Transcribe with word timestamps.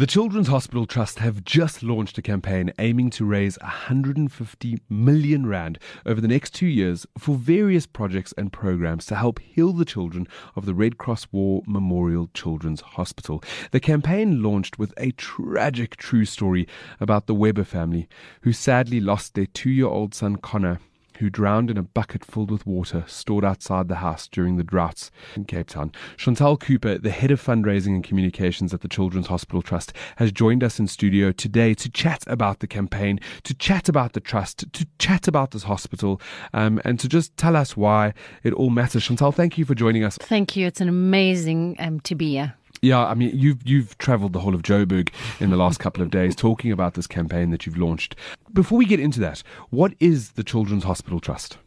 The 0.00 0.06
Children's 0.06 0.48
Hospital 0.48 0.86
Trust 0.86 1.18
have 1.18 1.44
just 1.44 1.82
launched 1.82 2.16
a 2.16 2.22
campaign 2.22 2.72
aiming 2.78 3.10
to 3.10 3.26
raise 3.26 3.58
150 3.60 4.78
million 4.88 5.44
rand 5.44 5.78
over 6.06 6.22
the 6.22 6.26
next 6.26 6.54
2 6.54 6.64
years 6.64 7.06
for 7.18 7.34
various 7.34 7.84
projects 7.86 8.32
and 8.38 8.50
programs 8.50 9.04
to 9.04 9.16
help 9.16 9.40
heal 9.40 9.74
the 9.74 9.84
children 9.84 10.26
of 10.56 10.64
the 10.64 10.72
Red 10.72 10.96
Cross 10.96 11.26
War 11.32 11.62
Memorial 11.66 12.30
Children's 12.32 12.80
Hospital. 12.80 13.44
The 13.72 13.80
campaign 13.80 14.42
launched 14.42 14.78
with 14.78 14.94
a 14.96 15.10
tragic 15.10 15.96
true 15.96 16.24
story 16.24 16.66
about 16.98 17.26
the 17.26 17.34
Weber 17.34 17.64
family 17.64 18.08
who 18.40 18.54
sadly 18.54 19.00
lost 19.00 19.34
their 19.34 19.44
2-year-old 19.44 20.14
son 20.14 20.36
Connor 20.36 20.80
who 21.20 21.30
drowned 21.30 21.70
in 21.70 21.76
a 21.76 21.82
bucket 21.82 22.24
filled 22.24 22.50
with 22.50 22.66
water 22.66 23.04
stored 23.06 23.44
outside 23.44 23.88
the 23.88 23.96
house 23.96 24.26
during 24.26 24.56
the 24.56 24.64
droughts 24.64 25.10
in 25.36 25.44
Cape 25.44 25.68
Town. 25.68 25.92
Chantal 26.16 26.56
Cooper, 26.56 26.98
the 26.98 27.10
head 27.10 27.30
of 27.30 27.42
fundraising 27.42 27.94
and 27.94 28.02
communications 28.02 28.74
at 28.74 28.80
the 28.80 28.88
Children's 28.88 29.28
Hospital 29.28 29.62
Trust, 29.62 29.92
has 30.16 30.32
joined 30.32 30.64
us 30.64 30.78
in 30.78 30.86
studio 30.86 31.30
today 31.30 31.74
to 31.74 31.90
chat 31.90 32.24
about 32.26 32.60
the 32.60 32.66
campaign, 32.66 33.20
to 33.44 33.54
chat 33.54 33.88
about 33.88 34.14
the 34.14 34.20
trust, 34.20 34.72
to 34.72 34.86
chat 34.98 35.28
about 35.28 35.50
this 35.52 35.64
hospital, 35.64 36.20
um, 36.52 36.80
and 36.84 36.98
to 36.98 37.08
just 37.08 37.36
tell 37.36 37.54
us 37.54 37.76
why 37.76 38.14
it 38.42 38.52
all 38.54 38.70
matters. 38.70 39.04
Chantal, 39.04 39.30
thank 39.30 39.58
you 39.58 39.64
for 39.64 39.74
joining 39.74 40.04
us. 40.04 40.16
Thank 40.16 40.56
you. 40.56 40.66
It's 40.66 40.80
an 40.80 40.88
amazing 40.88 41.76
um, 41.78 42.00
to 42.00 42.14
be 42.14 42.32
here. 42.32 42.54
Yeah, 42.82 43.04
I 43.04 43.14
mean, 43.14 43.32
you've 43.34 43.66
you've 43.66 43.98
travelled 43.98 44.32
the 44.32 44.40
whole 44.40 44.54
of 44.54 44.62
Joburg 44.62 45.10
in 45.38 45.50
the 45.50 45.56
last 45.56 45.78
couple 45.78 46.02
of 46.02 46.10
days 46.10 46.34
talking 46.34 46.72
about 46.72 46.94
this 46.94 47.06
campaign 47.06 47.50
that 47.50 47.66
you've 47.66 47.76
launched. 47.76 48.16
Before 48.52 48.78
we 48.78 48.86
get 48.86 49.00
into 49.00 49.20
that, 49.20 49.42
what 49.68 49.94
is 50.00 50.32
the 50.32 50.44
Children's 50.44 50.84
Hospital 50.84 51.20
Trust? 51.20 51.58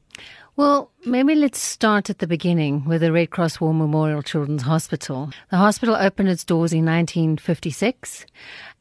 Well, 0.56 0.92
maybe 1.04 1.34
let's 1.34 1.60
start 1.60 2.12
at 2.12 2.20
the 2.20 2.28
beginning 2.28 2.86
with 2.86 3.02
the 3.02 3.12
Red 3.12 3.32
Cross 3.32 3.60
War 3.60 3.74
Memorial 3.74 4.22
Children's 4.22 4.62
Hospital. 4.62 5.32
The 5.50 5.58
hospital 5.58 5.96
opened 5.96 6.30
its 6.30 6.44
doors 6.44 6.74
in 6.74 6.86
1956 6.86 8.28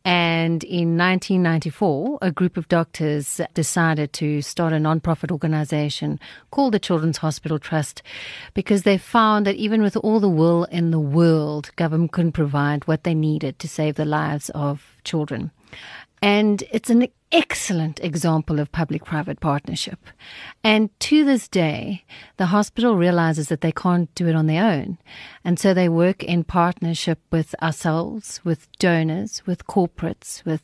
and 0.05 0.65
in 0.65 0.99
1994, 0.99 2.19
a 2.23 2.33
group 2.33 2.57
of 2.57 2.67
doctors 2.67 3.41
decided 3.55 4.13
to 4.15 4.43
start 4.43 4.73
a 4.73 4.81
non-profit 4.81 5.31
organization 5.31 6.19
called 6.51 6.75
the 6.75 6.81
Children's 6.81 7.19
Hospital 7.19 7.59
Trust 7.59 8.03
because 8.53 8.83
they 8.83 8.99
found 8.99 9.47
that 9.47 9.55
even 9.55 9.81
with 9.81 9.97
all 9.97 10.19
the 10.19 10.29
will 10.29 10.65
in 10.65 10.91
the 10.91 10.99
world, 10.99 11.71
government 11.77 12.13
couldn't 12.13 12.33
provide 12.33 12.87
what 12.89 13.05
they 13.05 13.15
needed 13.15 13.61
to 13.61 13.69
save 13.69 13.95
the 13.95 14.05
lives 14.05 14.51
of 14.51 14.99
children. 15.05 15.53
And 16.23 16.63
it's 16.71 16.89
an 16.89 17.09
excellent 17.33 17.99
example 17.99 18.61
of 18.61 18.71
public 18.71 19.05
private 19.05 19.41
partnership. 19.41 19.99
And 20.63 20.89
to 21.01 21.25
this 21.25 21.49
day, 21.49 22.05
the 22.37 22.47
hospital 22.47 22.97
realizes 22.97 23.49
that 23.49 23.61
they 23.61 23.73
can't 23.73 24.15
do 24.15 24.29
it 24.29 24.37
on 24.37 24.47
their 24.47 24.65
own. 24.65 24.99
And 25.45 25.59
so 25.59 25.75
they 25.75 25.89
work 25.89 26.23
in 26.23 26.45
partnership 26.45 27.19
with 27.33 27.57
ourselves, 27.61 28.41
with 28.45 28.71
donors, 28.79 29.43
with 29.47 29.67
corporates, 29.67 30.45
with 30.45 30.63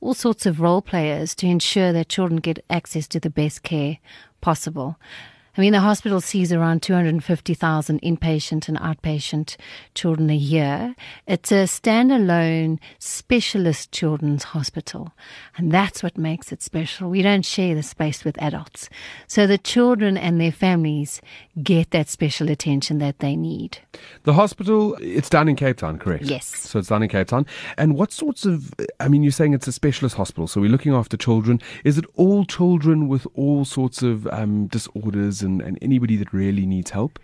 all 0.00 0.14
sorts 0.14 0.46
of 0.46 0.62
role 0.62 0.80
players 0.80 1.34
to 1.36 1.46
ensure 1.46 1.92
that 1.92 2.08
children 2.08 2.40
get 2.40 2.64
access 2.70 3.06
to 3.08 3.20
the 3.20 3.28
best 3.28 3.62
care 3.62 3.98
possible. 4.40 4.96
I 5.56 5.62
mean, 5.62 5.72
the 5.72 5.80
hospital 5.80 6.20
sees 6.20 6.52
around 6.52 6.82
250,000 6.82 8.02
inpatient 8.02 8.68
and 8.68 8.78
outpatient 8.78 9.56
children 9.94 10.28
a 10.28 10.36
year. 10.36 10.94
It's 11.26 11.50
a 11.50 11.64
standalone 11.64 12.78
specialist 12.98 13.90
children's 13.90 14.44
hospital. 14.44 15.12
And 15.56 15.72
that's 15.72 16.02
what 16.02 16.18
makes 16.18 16.52
it 16.52 16.62
special. 16.62 17.08
We 17.08 17.22
don't 17.22 17.44
share 17.44 17.74
the 17.74 17.82
space 17.82 18.22
with 18.22 18.40
adults. 18.42 18.90
So 19.26 19.46
the 19.46 19.56
children 19.56 20.18
and 20.18 20.38
their 20.38 20.52
families 20.52 21.22
get 21.62 21.90
that 21.92 22.10
special 22.10 22.50
attention 22.50 22.98
that 22.98 23.20
they 23.20 23.34
need. 23.34 23.78
The 24.24 24.34
hospital, 24.34 24.98
it's 25.00 25.30
down 25.30 25.48
in 25.48 25.56
Cape 25.56 25.78
Town, 25.78 25.98
correct? 25.98 26.24
Yes. 26.24 26.44
So 26.46 26.78
it's 26.78 26.88
down 26.88 27.02
in 27.02 27.08
Cape 27.08 27.28
Town. 27.28 27.46
And 27.78 27.94
what 27.94 28.12
sorts 28.12 28.44
of, 28.44 28.74
I 29.00 29.08
mean, 29.08 29.22
you're 29.22 29.32
saying 29.32 29.54
it's 29.54 29.66
a 29.66 29.72
specialist 29.72 30.16
hospital, 30.16 30.46
so 30.46 30.60
we're 30.60 30.70
looking 30.70 30.92
after 30.92 31.16
children. 31.16 31.62
Is 31.82 31.96
it 31.96 32.04
all 32.14 32.44
children 32.44 33.08
with 33.08 33.26
all 33.34 33.64
sorts 33.64 34.02
of 34.02 34.26
um, 34.26 34.66
disorders 34.66 35.45
and, 35.46 35.62
and 35.62 35.78
anybody 35.80 36.16
that 36.16 36.32
really 36.32 36.66
needs 36.66 36.90
help? 36.90 37.18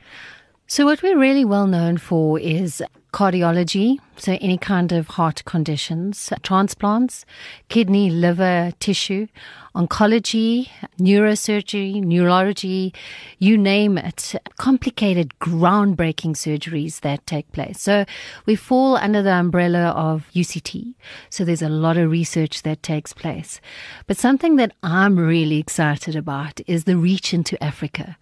So, 0.67 0.87
what 0.87 1.03
we're 1.03 1.19
really 1.19 1.45
well 1.45 1.67
known 1.67 1.99
for 1.99 2.39
is 2.39 2.83
cardiology, 3.13 3.99
so 4.17 4.39
any 4.41 4.59
kind 4.59 4.93
of 4.93 5.07
heart 5.09 5.45
conditions, 5.45 6.33
transplants, 6.43 7.25
kidney, 7.69 8.11
liver, 8.11 8.73
tissue, 8.79 9.27
oncology, 9.75 10.69
neurosurgery, 10.99 12.03
neurology, 12.03 12.93
you 13.39 13.57
name 13.57 13.97
it, 13.97 14.35
complicated, 14.59 15.33
groundbreaking 15.41 16.37
surgeries 16.37 17.01
that 17.01 17.27
take 17.27 17.51
place. 17.53 17.81
So 17.81 18.05
we 18.45 18.55
fall 18.55 18.97
under 18.97 19.23
the 19.23 19.33
umbrella 19.33 19.89
of 19.89 20.27
UCT. 20.35 20.95
So 21.31 21.45
there's 21.45 21.63
a 21.63 21.69
lot 21.69 21.97
of 21.97 22.11
research 22.11 22.63
that 22.63 22.83
takes 22.83 23.13
place. 23.13 23.61
But 24.07 24.19
something 24.19 24.57
that 24.57 24.73
I'm 24.83 25.19
really 25.19 25.59
excited 25.59 26.17
about 26.17 26.61
is 26.67 26.85
the 26.85 26.97
reach 26.97 27.33
into 27.33 27.63
Africa. 27.65 28.17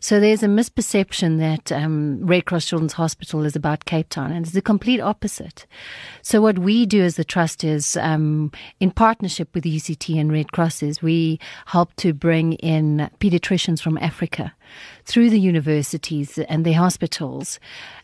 So 0.00 0.20
there's 0.20 0.42
a 0.42 0.48
misperception 0.48 1.38
that 1.38 1.72
um, 1.72 2.24
Red 2.26 2.44
Cross 2.44 2.66
Children's 2.66 2.94
Hospital 2.94 3.44
is 3.44 3.56
about 3.56 3.86
Cape 3.86 4.10
Town, 4.10 4.29
and 4.30 4.44
it's 4.44 4.54
the 4.54 4.62
complete 4.62 5.00
opposite. 5.00 5.66
So 6.22 6.40
what 6.40 6.58
we 6.58 6.86
do 6.86 7.02
as 7.02 7.16
the 7.16 7.24
trust 7.24 7.64
is, 7.64 7.96
um, 7.96 8.52
in 8.78 8.90
partnership 8.90 9.54
with 9.54 9.64
UCT 9.64 10.18
and 10.20 10.32
Red 10.32 10.52
Cross, 10.52 10.82
is 10.82 11.02
we 11.02 11.38
help 11.66 11.94
to 11.96 12.12
bring 12.12 12.54
in 12.54 13.10
pediatricians 13.20 13.80
from 13.80 13.98
Africa 13.98 14.52
through 15.04 15.30
the 15.30 15.40
universities 15.40 16.38
and 16.38 16.64
the 16.64 16.72
hospitals. 16.72 17.58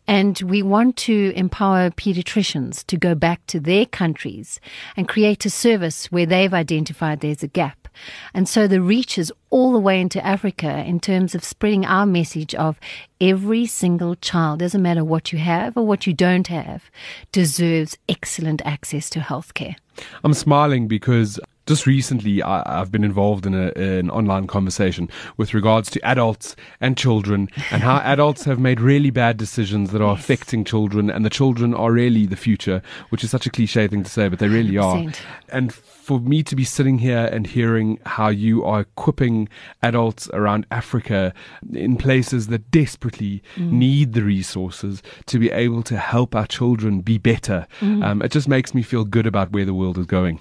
And 0.06 0.41
we 0.43 0.62
want 0.62 0.97
to 0.99 1.32
empower 1.34 1.91
pediatricians 1.91 2.87
to 2.87 2.97
go 2.97 3.15
back 3.15 3.44
to 3.47 3.60
their 3.60 3.87
countries 3.87 4.60
and 4.97 5.09
create 5.09 5.44
a 5.44 5.50
service 5.50 6.12
where 6.12 6.26
they've 6.26 6.55
identified 6.55 7.21
there's 7.21 7.43
a 7.43 7.49
gap. 7.49 7.87
And 8.34 8.49
so 8.49 8.66
the 8.66 8.81
reach 8.81 9.19
is 9.19 9.32
all 9.50 9.72
the 9.72 9.78
way 9.78 10.00
into 10.00 10.25
Africa 10.25 10.84
in 10.84 11.00
terms 11.00 11.34
of 11.34 11.43
spreading 11.43 11.84
our 11.87 12.06
message 12.06 12.55
of 12.55 12.78
every 13.21 13.66
single 13.66 14.15
child, 14.16 14.60
doesn't 14.60 14.82
matter 14.82 15.05
what 15.05 15.32
you 15.32 15.38
have 15.38 15.76
or 15.76 15.87
what 15.87 16.06
you 16.06 16.12
don't 16.12 16.49
have, 16.49 16.91
deserves 17.32 17.97
excellent 18.09 18.62
access 18.65 19.09
to 19.10 19.21
healthcare. 19.21 19.76
I'm 20.25 20.34
smiling 20.34 20.88
because 20.88 21.41
just 21.66 21.87
recently 21.87 22.43
I, 22.43 22.62
have 22.78 22.93
been 22.93 23.04
involved 23.04 23.47
in 23.47 23.54
a, 23.54 23.72
an 23.77 24.10
online 24.10 24.47
conversation 24.47 25.10
with 25.37 25.53
regards 25.53 25.91
to 25.91 26.04
adults 26.04 26.56
and 26.81 26.97
children 26.97 27.49
and 27.71 27.82
how 27.82 27.97
adults 28.04 28.44
have 28.44 28.59
made 28.59 28.81
really 28.81 29.10
bad 29.10 29.37
decisions 29.37 29.91
that 29.91 30.00
are 30.00 30.15
yes. 30.15 30.21
affecting 30.21 30.65
children 30.65 31.10
and 31.10 31.25
the 31.25 31.31
children 31.31 31.75
are 31.75 31.93
really 31.93 32.26
the 32.26 32.37
future, 32.37 32.82
which 33.10 33.25
is 33.25 33.31
such 33.31 33.47
a 33.47 33.50
cliche 33.50 33.88
thing 33.88 34.05
to 34.05 34.10
say, 34.10 34.28
but 34.28 34.38
they 34.38 34.49
really 34.49 34.78
are. 34.78 34.97
100%. 34.97 35.16
And 35.49 35.72
for 36.06 36.21
me 36.21 36.41
to 36.44 36.55
be 36.55 36.62
sitting 36.62 36.99
here 36.99 37.28
and 37.32 37.49
hearing 37.49 37.99
how 38.06 38.28
you 38.28 38.65
are 38.65 38.81
equipping 38.81 39.49
adults 39.82 40.31
around 40.32 40.65
Africa 40.71 41.34
in 41.72 41.97
places 41.97 42.47
that 42.47 42.71
desperately 42.71 43.43
mm. 43.56 43.72
need 43.72 44.12
the 44.12 44.22
resources 44.22 45.03
to 45.26 45.41
be 45.41 45.50
able 45.50 45.82
to 45.82 45.97
help 45.97 46.37
our 46.37 46.47
children 46.47 47.00
be 47.00 47.19
better, 47.19 47.66
mm. 47.81 48.05
um, 48.05 48.22
it 48.22 48.31
just 48.31 48.47
makes 48.47 48.72
me 48.72 48.82
feel 48.82 49.05
good 49.05 49.26
about 49.26 49.50
where 49.50 49.65
the 49.65 49.75
world 49.75 49.99
is 49.99 50.06
going. 50.06 50.41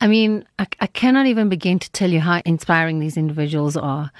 I 0.00 0.08
mean, 0.08 0.44
I, 0.58 0.66
I 0.80 0.86
cannot 0.86 1.26
even 1.26 1.48
begin 1.48 1.78
to 1.78 1.90
tell 1.90 2.10
you 2.10 2.20
how 2.20 2.42
inspiring 2.44 3.00
these 3.00 3.16
individuals 3.16 3.76
are. 3.76 4.10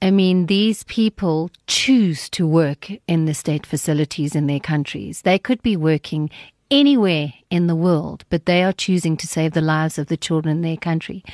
I 0.00 0.10
mean, 0.10 0.46
these 0.46 0.84
people 0.84 1.50
choose 1.66 2.28
to 2.30 2.46
work 2.46 2.88
in 3.08 3.24
the 3.24 3.34
state 3.34 3.66
facilities 3.66 4.36
in 4.36 4.46
their 4.46 4.60
countries. 4.60 5.22
They 5.22 5.38
could 5.38 5.60
be 5.62 5.76
working 5.76 6.30
anywhere 6.70 7.32
in 7.50 7.66
the 7.66 7.74
world, 7.74 8.24
but 8.28 8.44
they 8.44 8.62
are 8.62 8.72
choosing 8.72 9.16
to 9.16 9.26
save 9.26 9.52
the 9.52 9.60
lives 9.60 9.98
of 9.98 10.08
the 10.08 10.16
children 10.16 10.56
in 10.56 10.62
their 10.62 10.76
country. 10.76 11.24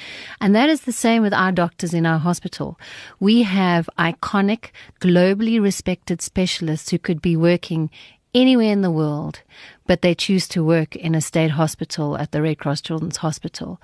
And 0.41 0.55
that 0.55 0.71
is 0.71 0.83
the 0.83 0.93
same 0.93 1.23
with 1.23 1.35
our 1.35 1.53
doctors 1.53 1.93
in 1.93 2.07
our 2.07 2.19
hospital. 2.19 2.79
We 3.21 3.43
have 3.43 3.91
iconic, 3.99 4.71
globally 5.01 5.61
respected 5.61 6.23
specialists 6.23 6.91
who 6.91 6.99
could 6.99 7.21
be 7.21 7.37
working 7.37 7.91
anywhere 8.35 8.73
in 8.73 8.83
the 8.83 8.91
world, 8.91 9.41
but 9.87 10.03
they 10.03 10.15
choose 10.15 10.49
to 10.49 10.65
work 10.65 10.97
in 10.97 11.15
a 11.15 11.21
state 11.21 11.53
hospital 11.53 12.17
at 12.19 12.33
the 12.33 12.43
Red 12.43 12.59
Cross 12.59 12.81
Children's 12.81 13.19
Hospital. 13.19 13.81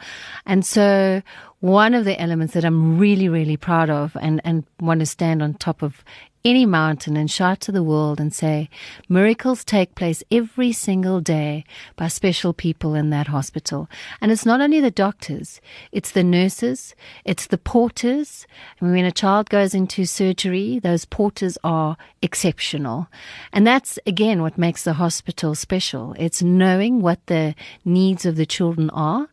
And 0.47 0.65
so 0.65 1.23
one 1.61 1.95
of 1.95 2.05
the 2.05 2.21
elements 2.21 2.55
that 2.55 2.65
I'm 2.65 2.99
really, 2.99 3.29
really 3.29 3.57
proud 3.57 3.91
of 3.91 4.17
and, 4.21 4.41
and 4.45 4.65
want 4.81 5.01
to 5.01 5.07
stand 5.07 5.43
on 5.43 5.55
top 5.55 5.83
of 5.83 6.05
any 6.45 6.65
mountain 6.65 7.17
and 7.17 7.31
shout 7.31 7.61
to 7.61 7.73
the 7.73 7.83
world 7.83 8.21
and 8.21 8.33
say, 8.33 8.69
miracles 9.09 9.65
take 9.65 9.95
place 9.95 10.23
every 10.31 10.73
single 10.73 11.21
day 11.21 11.65
by 11.97 12.09
special 12.09 12.53
people 12.53 12.95
in 12.95 13.11
that 13.11 13.29
hospital. 13.29 13.89
And 14.21 14.33
it's 14.33 14.47
not 14.47 14.61
only 14.61 14.81
the 14.81 14.91
doctors, 14.91 15.61
it's 15.93 16.13
the 16.13 16.25
nurses, 16.25 16.95
it's 17.25 17.47
the 17.47 17.59
porters. 17.59 18.47
I 18.81 18.85
mean, 18.85 18.95
when 18.95 19.05
a 19.05 19.13
child 19.13 19.51
goes 19.51 19.75
into 19.75 20.05
surgery, 20.05 20.79
those 20.79 21.05
porters 21.05 21.59
are 21.63 21.97
exceptional. 22.23 23.09
And 23.53 23.67
that's 23.67 23.99
again 24.07 24.43
what 24.43 24.59
makes 24.59 24.85
the 24.85 24.95
hospital 24.95 25.55
special. 25.55 26.15
It's 26.19 26.43
knowing 26.43 27.01
what 27.01 27.25
the 27.27 27.55
needs 27.85 28.25
of 28.25 28.37
the 28.37 28.47
children 28.47 28.91
are, 28.91 29.29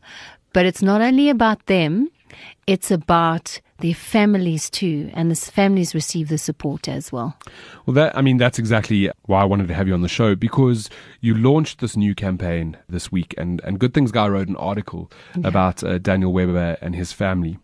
but 0.54 0.66
it's 0.66 0.82
not 0.82 1.02
only 1.02 1.30
about 1.30 1.66
them, 1.68 2.10
it's 2.66 2.92
about 2.92 3.62
their 3.80 3.94
families 3.94 4.70
too, 4.70 5.12
and 5.14 5.30
the 5.30 5.36
families 5.36 5.94
receive 5.94 6.30
the 6.30 6.38
support 6.38 6.88
as 6.88 7.12
well. 7.12 7.38
Well, 7.86 7.94
that 7.96 8.18
I 8.18 8.22
mean, 8.22 8.38
that's 8.38 8.60
exactly 8.60 9.10
why 9.26 9.42
I 9.42 9.46
wanted 9.46 9.68
to 9.68 9.74
have 9.74 9.88
you 9.88 9.94
on 9.94 10.02
the 10.02 10.08
show 10.08 10.36
because 10.36 10.90
you 11.22 11.36
launched 11.36 11.80
this 11.80 11.96
new 11.96 12.16
campaign 12.16 12.78
this 12.90 13.12
week, 13.12 13.34
and 13.38 13.62
and 13.64 13.80
Good 13.80 13.94
Things 13.94 14.12
Guy 14.12 14.28
wrote 14.28 14.48
an 14.48 14.56
article 14.56 15.12
yeah. 15.36 15.48
about 15.48 15.84
uh, 15.84 15.98
Daniel 15.98 16.34
Weber 16.34 16.78
and 16.82 16.96
his 16.96 17.12
family. 17.12 17.60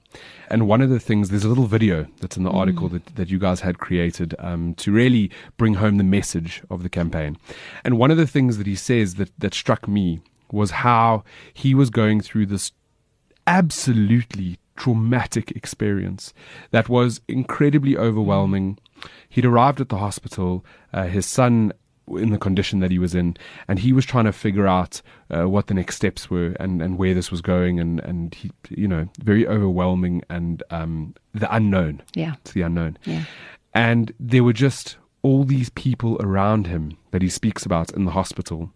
And 0.50 0.68
one 0.68 0.82
of 0.82 0.92
the 0.92 1.00
things, 1.00 1.30
there's 1.30 1.44
a 1.44 1.50
little 1.50 1.66
video 1.66 2.06
that's 2.22 2.38
in 2.38 2.44
the 2.44 2.52
mm. 2.52 2.56
article 2.56 2.88
that, 2.90 3.16
that 3.16 3.30
you 3.32 3.40
guys 3.40 3.62
had 3.62 3.80
created 3.80 4.36
um, 4.38 4.76
to 4.76 4.92
really 4.92 5.32
bring 5.58 5.76
home 5.76 5.98
the 5.98 6.04
message 6.04 6.62
of 6.70 6.84
the 6.84 6.90
campaign. 6.90 7.38
And 7.84 7.98
one 7.98 8.12
of 8.12 8.18
the 8.18 8.28
things 8.28 8.60
that 8.60 8.68
he 8.68 8.76
says 8.76 9.16
that, 9.16 9.32
that 9.40 9.56
struck 9.56 9.88
me 9.88 10.20
was 10.52 10.70
how 10.70 11.24
he 11.52 11.74
was 11.74 11.90
going 11.90 12.22
through 12.22 12.46
this 12.46 12.72
absolutely 13.48 14.60
traumatic 14.76 15.52
experience 15.52 16.34
that 16.72 16.90
was 16.90 17.22
incredibly 17.28 17.98
overwhelming. 17.98 18.80
He'd 19.30 19.46
arrived 19.46 19.82
at 19.82 19.90
the 19.90 19.98
hospital, 19.98 20.66
uh, 20.94 21.04
his 21.06 21.26
son 21.26 21.74
in 22.08 22.32
the 22.32 22.38
condition 22.38 22.80
that 22.80 22.92
he 22.92 23.00
was 23.00 23.16
in, 23.16 23.38
and 23.68 23.80
he 23.80 23.94
was 23.94 24.06
trying 24.06 24.26
to 24.26 24.34
figure 24.34 24.68
out 24.68 25.02
uh, 25.30 25.48
what 25.48 25.68
the 25.68 25.74
next 25.74 25.96
steps 25.96 26.30
were 26.30 26.56
and, 26.60 26.82
and 26.82 26.98
where 26.98 27.14
this 27.14 27.32
was 27.32 27.42
going, 27.42 27.80
and 27.80 28.00
and 28.02 28.36
he, 28.36 28.52
you 28.70 28.88
know, 28.88 29.08
very 29.20 29.48
overwhelming 29.48 30.22
and 30.30 30.64
um, 30.70 31.16
the 31.34 31.54
unknown. 31.54 32.02
Yeah, 32.14 32.34
it's 32.42 32.52
the 32.52 32.62
unknown. 32.62 32.98
Yeah, 33.06 33.24
and 33.74 34.14
there 34.20 34.44
were 34.44 34.54
just 34.54 34.98
all 35.22 35.46
these 35.46 35.70
people 35.70 36.18
around 36.20 36.68
him 36.68 36.98
that 37.12 37.22
he 37.22 37.30
speaks 37.30 37.66
about 37.66 37.92
in 37.94 38.04
the 38.06 38.12
hospital 38.12 38.72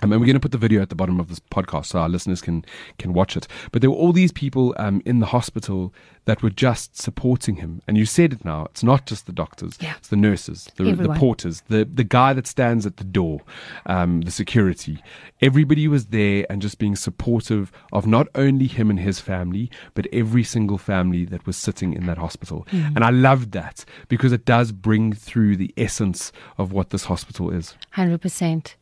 um, 0.00 0.12
and 0.12 0.20
we're 0.20 0.26
going 0.26 0.34
to 0.34 0.40
put 0.40 0.52
the 0.52 0.58
video 0.58 0.80
at 0.82 0.88
the 0.88 0.94
bottom 0.94 1.18
of 1.20 1.28
this 1.28 1.40
podcast 1.40 1.86
so 1.86 1.98
our 1.98 2.08
listeners 2.08 2.40
can 2.40 2.64
can 2.98 3.12
watch 3.12 3.36
it. 3.36 3.48
But 3.72 3.82
there 3.82 3.90
were 3.90 3.96
all 3.96 4.12
these 4.12 4.32
people 4.32 4.74
um, 4.78 5.02
in 5.04 5.20
the 5.20 5.26
hospital 5.26 5.92
that 6.28 6.42
were 6.42 6.50
just 6.50 6.94
supporting 6.94 7.56
him. 7.56 7.80
And 7.88 7.96
you 7.96 8.04
said 8.04 8.34
it 8.34 8.44
now. 8.44 8.66
It's 8.66 8.82
not 8.82 9.06
just 9.06 9.24
the 9.24 9.32
doctors. 9.32 9.78
Yeah. 9.80 9.94
It's 9.96 10.08
the 10.08 10.16
nurses, 10.16 10.68
the, 10.76 10.92
the 10.92 11.14
porters, 11.14 11.62
the, 11.68 11.86
the 11.86 12.04
guy 12.04 12.34
that 12.34 12.46
stands 12.46 12.84
at 12.84 12.98
the 12.98 13.04
door, 13.04 13.40
um, 13.86 14.20
the 14.20 14.30
security. 14.30 15.02
Everybody 15.40 15.88
was 15.88 16.08
there 16.08 16.44
and 16.50 16.60
just 16.60 16.78
being 16.78 16.96
supportive 16.96 17.72
of 17.94 18.06
not 18.06 18.28
only 18.34 18.66
him 18.66 18.90
and 18.90 19.00
his 19.00 19.20
family, 19.20 19.70
but 19.94 20.06
every 20.12 20.44
single 20.44 20.76
family 20.76 21.24
that 21.24 21.46
was 21.46 21.56
sitting 21.56 21.94
in 21.94 22.04
that 22.04 22.18
hospital. 22.18 22.66
Mm. 22.72 22.96
And 22.96 23.04
I 23.04 23.10
loved 23.10 23.52
that 23.52 23.86
because 24.08 24.30
it 24.30 24.44
does 24.44 24.70
bring 24.70 25.14
through 25.14 25.56
the 25.56 25.72
essence 25.78 26.30
of 26.58 26.72
what 26.72 26.90
this 26.90 27.04
hospital 27.04 27.48
is. 27.50 27.74
100%. 27.96 28.74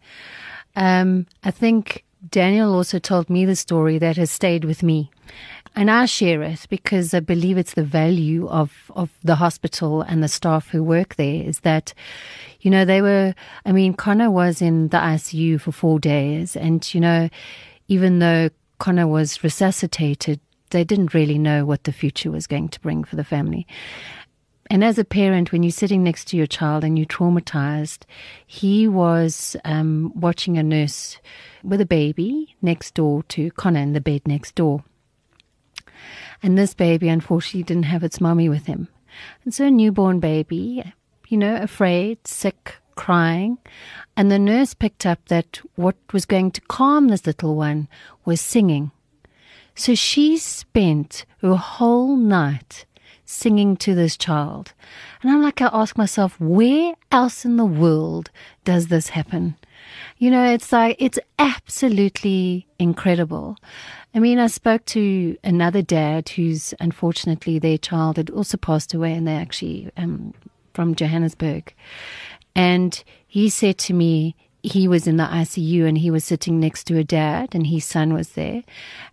Um, 0.76 1.26
I 1.42 1.50
think 1.50 2.04
Daniel 2.30 2.74
also 2.74 2.98
told 2.98 3.30
me 3.30 3.44
the 3.44 3.56
story 3.56 3.98
that 3.98 4.16
has 4.16 4.30
stayed 4.30 4.64
with 4.64 4.82
me. 4.82 5.10
And 5.74 5.90
I 5.90 6.06
share 6.06 6.42
it 6.42 6.66
because 6.70 7.12
I 7.12 7.20
believe 7.20 7.58
it's 7.58 7.74
the 7.74 7.84
value 7.84 8.48
of, 8.48 8.72
of 8.94 9.10
the 9.22 9.34
hospital 9.34 10.00
and 10.00 10.22
the 10.22 10.28
staff 10.28 10.68
who 10.68 10.82
work 10.82 11.16
there 11.16 11.42
is 11.42 11.60
that, 11.60 11.92
you 12.60 12.70
know, 12.70 12.86
they 12.86 13.02
were, 13.02 13.34
I 13.66 13.72
mean, 13.72 13.92
Connor 13.92 14.30
was 14.30 14.62
in 14.62 14.88
the 14.88 14.96
ICU 14.96 15.60
for 15.60 15.72
four 15.72 15.98
days. 15.98 16.56
And, 16.56 16.94
you 16.94 17.00
know, 17.00 17.28
even 17.88 18.20
though 18.20 18.48
Connor 18.78 19.06
was 19.06 19.44
resuscitated, 19.44 20.40
they 20.70 20.82
didn't 20.82 21.12
really 21.12 21.38
know 21.38 21.66
what 21.66 21.84
the 21.84 21.92
future 21.92 22.30
was 22.30 22.46
going 22.46 22.68
to 22.70 22.80
bring 22.80 23.04
for 23.04 23.16
the 23.16 23.24
family. 23.24 23.66
And 24.68 24.82
as 24.82 24.98
a 24.98 25.04
parent, 25.04 25.52
when 25.52 25.62
you're 25.62 25.70
sitting 25.70 26.02
next 26.02 26.26
to 26.28 26.36
your 26.36 26.46
child 26.46 26.82
and 26.82 26.98
you're 26.98 27.06
traumatized, 27.06 28.02
he 28.46 28.88
was 28.88 29.56
um, 29.64 30.12
watching 30.14 30.58
a 30.58 30.62
nurse 30.62 31.18
with 31.62 31.80
a 31.80 31.86
baby 31.86 32.56
next 32.62 32.94
door 32.94 33.22
to 33.24 33.50
Connor 33.52 33.80
in 33.80 33.92
the 33.92 34.00
bed 34.00 34.22
next 34.26 34.54
door. 34.54 34.84
And 36.42 36.58
this 36.58 36.74
baby, 36.74 37.08
unfortunately, 37.08 37.62
didn't 37.62 37.84
have 37.84 38.04
its 38.04 38.20
mummy 38.20 38.48
with 38.48 38.66
him. 38.66 38.88
And 39.44 39.54
so, 39.54 39.66
a 39.66 39.70
newborn 39.70 40.20
baby, 40.20 40.92
you 41.28 41.38
know, 41.38 41.56
afraid, 41.56 42.26
sick, 42.26 42.76
crying. 42.96 43.58
And 44.16 44.30
the 44.30 44.38
nurse 44.38 44.74
picked 44.74 45.06
up 45.06 45.26
that 45.28 45.60
what 45.76 45.96
was 46.12 46.26
going 46.26 46.50
to 46.52 46.60
calm 46.62 47.08
this 47.08 47.26
little 47.26 47.54
one 47.54 47.88
was 48.24 48.40
singing. 48.40 48.90
So 49.74 49.94
she 49.94 50.38
spent 50.38 51.26
her 51.42 51.54
whole 51.54 52.16
night 52.16 52.86
singing 53.26 53.76
to 53.76 53.94
this 53.94 54.16
child. 54.16 54.72
And 55.20 55.30
I'm 55.30 55.42
like, 55.42 55.60
I 55.60 55.68
ask 55.72 55.98
myself, 55.98 56.40
where 56.40 56.94
else 57.12 57.44
in 57.44 57.56
the 57.56 57.66
world 57.66 58.30
does 58.64 58.86
this 58.86 59.10
happen? 59.10 59.56
You 60.16 60.30
know, 60.30 60.50
it's 60.50 60.72
like, 60.72 60.96
it's 60.98 61.18
absolutely 61.38 62.66
incredible. 62.78 63.56
I 64.14 64.20
mean, 64.20 64.38
I 64.38 64.46
spoke 64.46 64.84
to 64.86 65.36
another 65.44 65.82
dad 65.82 66.30
who's 66.30 66.72
unfortunately 66.80 67.58
their 67.58 67.76
child 67.76 68.16
had 68.16 68.30
also 68.30 68.56
passed 68.56 68.94
away 68.94 69.12
and 69.12 69.28
they're 69.28 69.40
actually 69.40 69.90
um, 69.96 70.32
from 70.72 70.94
Johannesburg. 70.94 71.74
And 72.54 73.02
he 73.26 73.50
said 73.50 73.76
to 73.78 73.92
me, 73.92 74.34
he 74.62 74.88
was 74.88 75.06
in 75.06 75.16
the 75.16 75.24
ICU 75.24 75.86
and 75.86 75.98
he 75.98 76.10
was 76.10 76.24
sitting 76.24 76.58
next 76.58 76.84
to 76.84 76.98
a 76.98 77.04
dad 77.04 77.54
and 77.54 77.66
his 77.66 77.84
son 77.84 78.14
was 78.14 78.30
there 78.30 78.62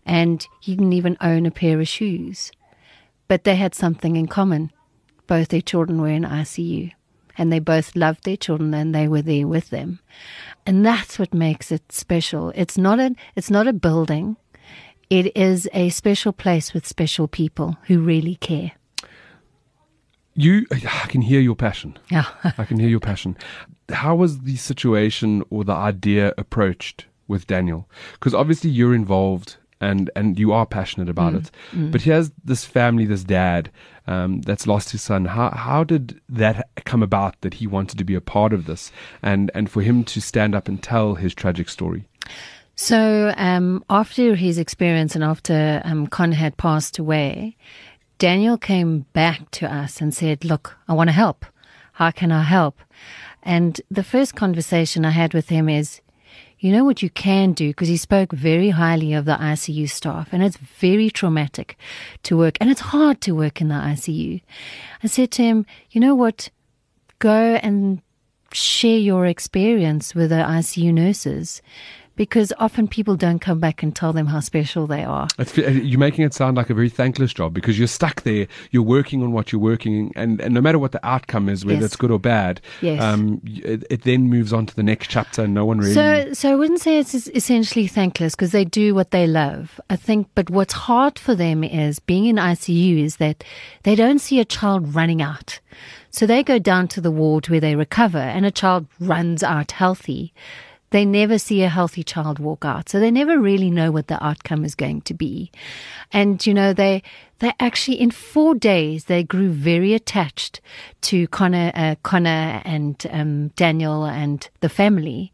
and 0.06 0.48
he 0.60 0.76
didn't 0.76 0.94
even 0.94 1.18
own 1.22 1.46
a 1.46 1.52
pair 1.52 1.80
of 1.80 1.88
shoes. 1.88 2.52
But 3.28 3.44
they 3.44 3.56
had 3.56 3.76
something 3.76 4.16
in 4.16 4.28
common. 4.28 4.72
Both 5.28 5.50
their 5.50 5.62
children 5.62 6.02
were 6.02 6.10
in 6.10 6.24
ICU 6.24 6.92
and 7.38 7.52
they 7.52 7.60
both 7.60 7.96
loved 7.96 8.24
their 8.24 8.38
children 8.38 8.74
and 8.74 8.94
they 8.94 9.08
were 9.08 9.22
there 9.22 9.48
with 9.48 9.70
them. 9.70 10.00
And 10.66 10.86
that's 10.86 11.18
what 11.18 11.34
makes 11.34 11.72
it 11.72 11.92
special. 11.92 12.52
It's 12.56 12.78
not 12.78 13.00
a 13.00 13.16
it's 13.36 13.50
not 13.50 13.68
a 13.68 13.74
building. 13.74 14.38
It 15.10 15.36
is 15.36 15.70
a 15.74 15.90
special 15.90 16.34
place 16.34 16.74
with 16.74 16.88
special 16.88 17.28
people 17.28 17.78
who 17.84 18.00
really 18.00 18.36
care. 18.36 18.74
You 20.36 20.66
I 20.72 21.08
can 21.08 21.22
hear 21.22 21.42
your 21.42 21.56
passion. 21.56 21.98
Yeah. 22.10 22.26
I 22.58 22.66
can 22.66 22.80
hear 22.80 22.90
your 22.90 23.00
passion. 23.00 23.38
How 23.90 24.16
was 24.16 24.42
the 24.42 24.56
situation 24.56 25.44
or 25.50 25.64
the 25.64 25.74
idea 25.74 26.34
approached 26.38 27.06
with 27.28 27.48
Daniel? 27.48 27.90
Because 28.14 28.34
obviously 28.34 28.70
you're 28.70 28.96
involved 28.96 29.58
and 29.84 30.10
and 30.16 30.40
you 30.40 30.52
are 30.54 30.66
passionate 30.66 31.10
about 31.10 31.34
mm. 31.34 31.38
it. 31.38 31.52
Mm. 31.72 31.92
But 31.92 32.02
here's 32.02 32.32
this 32.44 32.66
family, 32.66 33.06
this 33.06 33.24
dad 33.24 33.70
um, 34.08 34.42
that's 34.42 34.68
lost 34.68 34.92
his 34.92 35.02
son. 35.02 35.26
How 35.26 35.50
how 35.52 35.84
did 35.84 36.20
that 36.30 36.70
come 36.86 37.04
about 37.04 37.40
that 37.42 37.56
he 37.56 37.68
wanted 37.68 37.98
to 37.98 38.04
be 38.04 38.16
a 38.16 38.22
part 38.22 38.54
of 38.54 38.66
this, 38.66 38.92
and 39.22 39.52
and 39.54 39.70
for 39.70 39.82
him 39.82 40.04
to 40.06 40.22
stand 40.22 40.56
up 40.56 40.68
and 40.68 40.82
tell 40.82 41.16
his 41.16 41.34
tragic 41.34 41.70
story? 41.70 42.06
So 42.76 43.34
um, 43.38 43.84
after 43.90 44.36
his 44.36 44.58
experience 44.58 45.16
and 45.16 45.24
after 45.24 45.82
um, 45.86 46.08
Con 46.08 46.32
had 46.32 46.58
passed 46.58 46.98
away, 46.98 47.56
Daniel 48.18 48.58
came 48.58 49.06
back 49.14 49.52
to 49.52 49.72
us 49.72 50.02
and 50.02 50.14
said, 50.14 50.44
"Look, 50.44 50.78
I 50.88 50.94
want 50.94 51.10
to 51.10 51.14
help. 51.14 51.46
How 51.94 52.12
can 52.12 52.32
I 52.32 52.44
help?" 52.44 52.80
And 53.44 53.80
the 53.92 54.04
first 54.04 54.36
conversation 54.36 55.06
I 55.06 55.12
had 55.12 55.34
with 55.34 55.50
him 55.50 55.68
is, 55.68 56.02
you 56.64 56.72
know 56.72 56.86
what 56.86 57.02
you 57.02 57.10
can 57.10 57.52
do? 57.52 57.68
Because 57.72 57.90
he 57.90 57.98
spoke 57.98 58.32
very 58.32 58.70
highly 58.70 59.12
of 59.12 59.26
the 59.26 59.36
ICU 59.36 59.90
staff, 59.90 60.30
and 60.32 60.42
it's 60.42 60.56
very 60.56 61.10
traumatic 61.10 61.78
to 62.24 62.38
work, 62.38 62.56
and 62.62 62.72
it's 62.72 62.80
hard 62.80 63.20
to 63.20 63.34
work 63.36 63.60
in 63.60 63.68
the 63.68 63.76
ICU. 63.76 64.42
I 65.04 65.08
said 65.08 65.30
to 65.32 65.44
him, 65.44 65.66
you 65.92 66.00
know 66.00 66.16
what? 66.16 66.50
Go 67.20 67.60
and 67.62 68.02
share 68.54 68.98
your 68.98 69.26
experience 69.26 70.16
with 70.16 70.30
the 70.30 70.38
ICU 70.38 70.94
nurses 70.94 71.62
because 72.16 72.54
often 72.60 72.88
people 72.88 73.16
don't 73.16 73.40
come 73.40 73.60
back 73.60 73.82
and 73.82 73.96
tell 73.96 74.14
them 74.14 74.28
how 74.28 74.40
special 74.40 74.86
they 74.86 75.04
are. 75.04 75.28
It's, 75.40 75.58
uh, 75.58 75.62
you're 75.70 76.00
making 76.00 76.26
it 76.26 76.34
sound 76.34 76.58
like 76.58 76.70
a 76.70 76.74
very 76.74 76.90
thankless 76.90 77.34
job 77.34 77.54
because 77.54 77.80
you're 77.80 77.88
stuck 77.88 78.22
there. 78.22 78.48
You're 78.72 78.84
working 78.84 79.24
on 79.24 79.32
what 79.32 79.52
you're 79.52 79.62
working, 79.62 80.12
and, 80.16 80.40
and 80.40 80.54
no 80.54 80.62
matter 80.62 80.78
what 80.78 80.92
the 80.92 81.06
outcome 81.06 81.50
is, 81.50 81.66
whether 81.66 81.80
yes. 81.80 81.86
it's 81.86 81.96
good 81.96 82.12
or 82.12 82.20
bad, 82.20 82.62
yes. 82.82 83.02
um, 83.02 83.42
it, 83.46 83.84
it, 83.90 84.04
then 84.04 84.30
moves 84.30 84.54
on 84.54 84.66
to 84.66 84.76
the 84.76 84.84
next 84.84 85.10
chapter, 85.10 85.44
and 85.44 85.54
no 85.54 85.66
one 85.66 85.80
really. 85.80 85.94
So, 85.94 86.34
so 86.34 86.52
I 86.52 86.56
wouldn't 86.56 86.82
say 86.82 87.00
it's 87.00 87.14
essentially 87.14 87.88
thankless 87.88 88.36
because 88.36 88.52
they 88.52 88.66
do 88.66 88.94
what 88.94 89.12
they 89.12 89.26
love. 89.26 89.80
I 89.90 89.96
think, 89.96 90.28
but 90.36 90.50
what's 90.50 90.74
hard 90.74 91.18
for 91.18 91.36
them 91.36 91.64
is 91.64 92.00
being 92.00 92.26
in 92.26 92.36
ICU 92.36 93.04
is 93.04 93.18
that 93.18 93.44
they 93.84 93.96
don't 93.96 94.20
see 94.20 94.40
a 94.40 94.46
child 94.46 94.94
running 94.94 95.22
out. 95.22 95.60
So 96.12 96.28
they 96.28 96.44
go 96.44 96.60
down 96.60 96.88
to 96.90 97.02
the 97.02 97.10
ward 97.10 97.50
where 97.50 97.60
they 97.60 97.76
recover, 97.76 98.20
and 98.20 98.46
a 98.46 98.52
child 98.52 98.86
runs 99.00 99.42
out 99.42 99.72
healthy 99.72 100.34
they 100.94 101.06
never 101.06 101.40
see 101.40 101.64
a 101.64 101.70
healthy 101.70 102.04
child 102.04 102.38
walk 102.38 102.64
out. 102.64 102.88
So 102.88 103.00
they 103.00 103.10
never 103.10 103.40
really 103.40 103.72
know 103.72 103.92
what 103.92 104.10
the 104.10 104.24
outcome 104.24 104.64
is 104.64 104.76
going 104.76 105.02
to 105.02 105.16
be. 105.16 105.52
And, 106.12 106.46
you 106.46 106.54
know, 106.54 106.72
they, 106.72 107.02
they 107.40 107.52
actually, 107.60 108.00
in 108.00 108.12
four 108.12 108.54
days, 108.54 109.06
they 109.06 109.24
grew 109.24 109.50
very 109.50 109.96
attached 109.96 110.62
to 111.02 111.28
Connor, 111.30 111.72
uh, 111.74 111.96
Connor 112.04 112.62
and 112.64 113.08
um, 113.10 113.48
Daniel 113.56 114.06
and 114.06 114.48
the 114.60 114.70
family. 114.70 115.34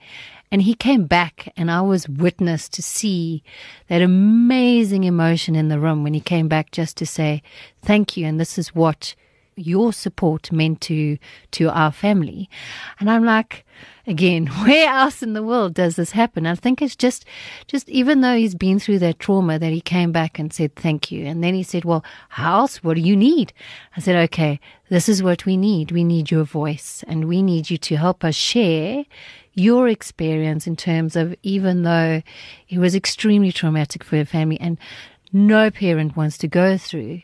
And 0.49 0.61
he 0.61 0.75
came 0.75 1.07
back, 1.07 1.51
and 1.57 1.69
I 1.69 1.81
was 1.81 2.07
witness 2.07 2.69
to 2.69 2.81
see 2.81 3.43
that 3.89 4.01
amazing 4.01 5.03
emotion 5.03 5.57
in 5.57 5.67
the 5.67 5.77
room 5.77 6.03
when 6.03 6.13
he 6.13 6.21
came 6.21 6.47
back 6.47 6.71
just 6.71 6.95
to 6.97 7.05
say, 7.05 7.43
Thank 7.81 8.15
you. 8.15 8.25
And 8.25 8.39
this 8.39 8.57
is 8.57 8.73
what 8.73 9.13
your 9.59 9.93
support 9.93 10.51
meant 10.51 10.81
to 10.81 11.17
to 11.51 11.69
our 11.69 11.91
family. 11.91 12.49
And 12.99 13.09
I'm 13.09 13.23
like, 13.23 13.65
again, 14.07 14.47
where 14.65 14.89
else 14.89 15.21
in 15.21 15.33
the 15.33 15.43
world 15.43 15.73
does 15.73 15.95
this 15.95 16.11
happen? 16.11 16.45
I 16.45 16.55
think 16.55 16.81
it's 16.81 16.95
just 16.95 17.25
just 17.67 17.89
even 17.89 18.21
though 18.21 18.35
he's 18.35 18.55
been 18.55 18.79
through 18.79 18.99
that 18.99 19.19
trauma 19.19 19.59
that 19.59 19.71
he 19.71 19.81
came 19.81 20.11
back 20.11 20.39
and 20.39 20.51
said 20.53 20.75
thank 20.75 21.11
you. 21.11 21.25
And 21.25 21.43
then 21.43 21.53
he 21.53 21.63
said, 21.63 21.85
Well, 21.85 22.03
how 22.29 22.59
else? 22.59 22.83
What 22.83 22.95
do 22.95 23.01
you 23.01 23.15
need? 23.15 23.53
I 23.95 23.99
said, 23.99 24.15
Okay, 24.25 24.59
this 24.89 25.09
is 25.09 25.23
what 25.23 25.45
we 25.45 25.57
need. 25.57 25.91
We 25.91 26.03
need 26.03 26.31
your 26.31 26.43
voice 26.43 27.03
and 27.07 27.25
we 27.25 27.41
need 27.41 27.69
you 27.69 27.77
to 27.77 27.95
help 27.95 28.23
us 28.23 28.35
share 28.35 29.05
your 29.53 29.87
experience 29.87 30.67
in 30.67 30.75
terms 30.75 31.15
of 31.15 31.35
even 31.43 31.83
though 31.83 32.21
it 32.69 32.77
was 32.77 32.95
extremely 32.95 33.51
traumatic 33.51 34.03
for 34.03 34.15
your 34.15 34.25
family 34.25 34.59
and 34.59 34.77
no 35.31 35.69
parent 35.69 36.15
wants 36.15 36.37
to 36.39 36.47
go 36.47 36.77
through, 36.77 37.21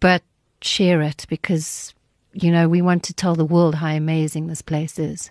but 0.00 0.22
share 0.60 1.02
it 1.02 1.26
because, 1.28 1.94
you 2.32 2.50
know, 2.50 2.68
we 2.68 2.82
want 2.82 3.02
to 3.04 3.14
tell 3.14 3.34
the 3.34 3.44
world 3.44 3.76
how 3.76 3.88
amazing 3.88 4.46
this 4.46 4.62
place 4.62 4.98
is 4.98 5.30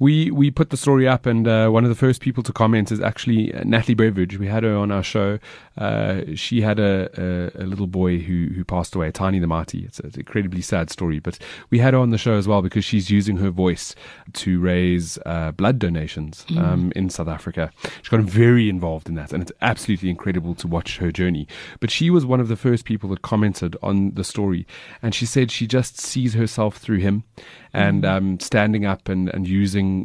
we 0.00 0.30
we 0.30 0.50
put 0.50 0.70
the 0.70 0.76
story 0.78 1.06
up, 1.06 1.26
and 1.26 1.46
uh, 1.46 1.68
one 1.68 1.84
of 1.84 1.90
the 1.90 1.94
first 1.94 2.22
people 2.22 2.42
to 2.42 2.52
comment 2.52 2.90
is 2.90 3.00
actually 3.00 3.54
uh, 3.54 3.62
Natalie 3.64 3.94
Beveridge. 3.94 4.38
We 4.38 4.46
had 4.48 4.64
her 4.64 4.74
on 4.74 4.90
our 4.90 5.02
show. 5.02 5.38
Uh, 5.76 6.22
she 6.34 6.62
had 6.62 6.80
a, 6.80 7.08
a, 7.16 7.62
a, 7.62 7.66
little 7.66 7.86
boy 7.86 8.18
who 8.18 8.48
who 8.54 8.64
passed 8.64 8.94
away, 8.94 9.12
Tiny 9.12 9.38
the 9.38 9.46
Mighty. 9.46 9.84
It's, 9.84 10.00
an 10.00 10.10
incredibly 10.16 10.62
sad 10.62 10.88
story, 10.90 11.20
but 11.20 11.38
we 11.68 11.78
had 11.78 11.92
her 11.92 12.00
on 12.00 12.10
the 12.10 12.18
show 12.18 12.32
as 12.32 12.48
well 12.48 12.62
because 12.62 12.84
she's 12.84 13.10
using 13.10 13.36
her 13.36 13.50
voice 13.50 13.94
to 14.32 14.58
raise 14.58 15.18
uh, 15.26 15.52
blood 15.52 15.78
donations 15.78 16.46
mm. 16.48 16.58
um, 16.58 16.92
in 16.96 17.10
South 17.10 17.28
Africa. 17.28 17.70
She 18.02 18.10
got 18.10 18.20
very 18.20 18.70
involved 18.70 19.06
in 19.06 19.16
that, 19.16 19.34
and 19.34 19.42
it's 19.42 19.52
absolutely 19.60 20.08
incredible 20.08 20.54
to 20.56 20.66
watch 20.66 20.96
her 20.96 21.12
journey. 21.12 21.46
But 21.78 21.90
she 21.90 22.08
was 22.08 22.24
one 22.24 22.40
of 22.40 22.48
the 22.48 22.56
first 22.56 22.86
people 22.86 23.10
that 23.10 23.20
commented 23.20 23.76
on 23.82 24.12
the 24.12 24.24
story, 24.24 24.66
and 25.02 25.14
she 25.14 25.26
said 25.26 25.50
she 25.50 25.66
just 25.66 26.00
sees 26.00 26.32
herself 26.32 26.78
through 26.78 26.98
him 26.98 27.24
and 27.72 28.02
mm. 28.02 28.10
um, 28.10 28.40
standing 28.40 28.84
up 28.84 29.08
and, 29.08 29.28
and 29.28 29.46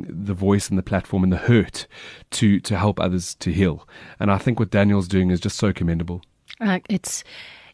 the 0.09 0.33
voice 0.33 0.69
and 0.69 0.77
the 0.77 0.83
platform 0.83 1.23
and 1.23 1.31
the 1.31 1.37
hurt 1.37 1.87
to 2.31 2.59
to 2.61 2.77
help 2.77 2.99
others 2.99 3.35
to 3.35 3.51
heal. 3.51 3.87
And 4.19 4.31
I 4.31 4.37
think 4.37 4.59
what 4.59 4.71
Daniel's 4.71 5.07
doing 5.07 5.31
is 5.31 5.39
just 5.39 5.57
so 5.57 5.73
commendable. 5.73 6.21
Uh, 6.61 6.79
it's, 6.89 7.23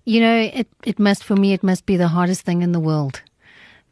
you 0.05 0.19
know, 0.19 0.37
it 0.53 0.67
it 0.83 0.99
must 0.99 1.23
for 1.23 1.35
me 1.35 1.53
it 1.53 1.63
must 1.63 1.85
be 1.85 1.97
the 1.97 2.09
hardest 2.09 2.41
thing 2.41 2.61
in 2.61 2.71
the 2.71 2.79
world 2.79 3.21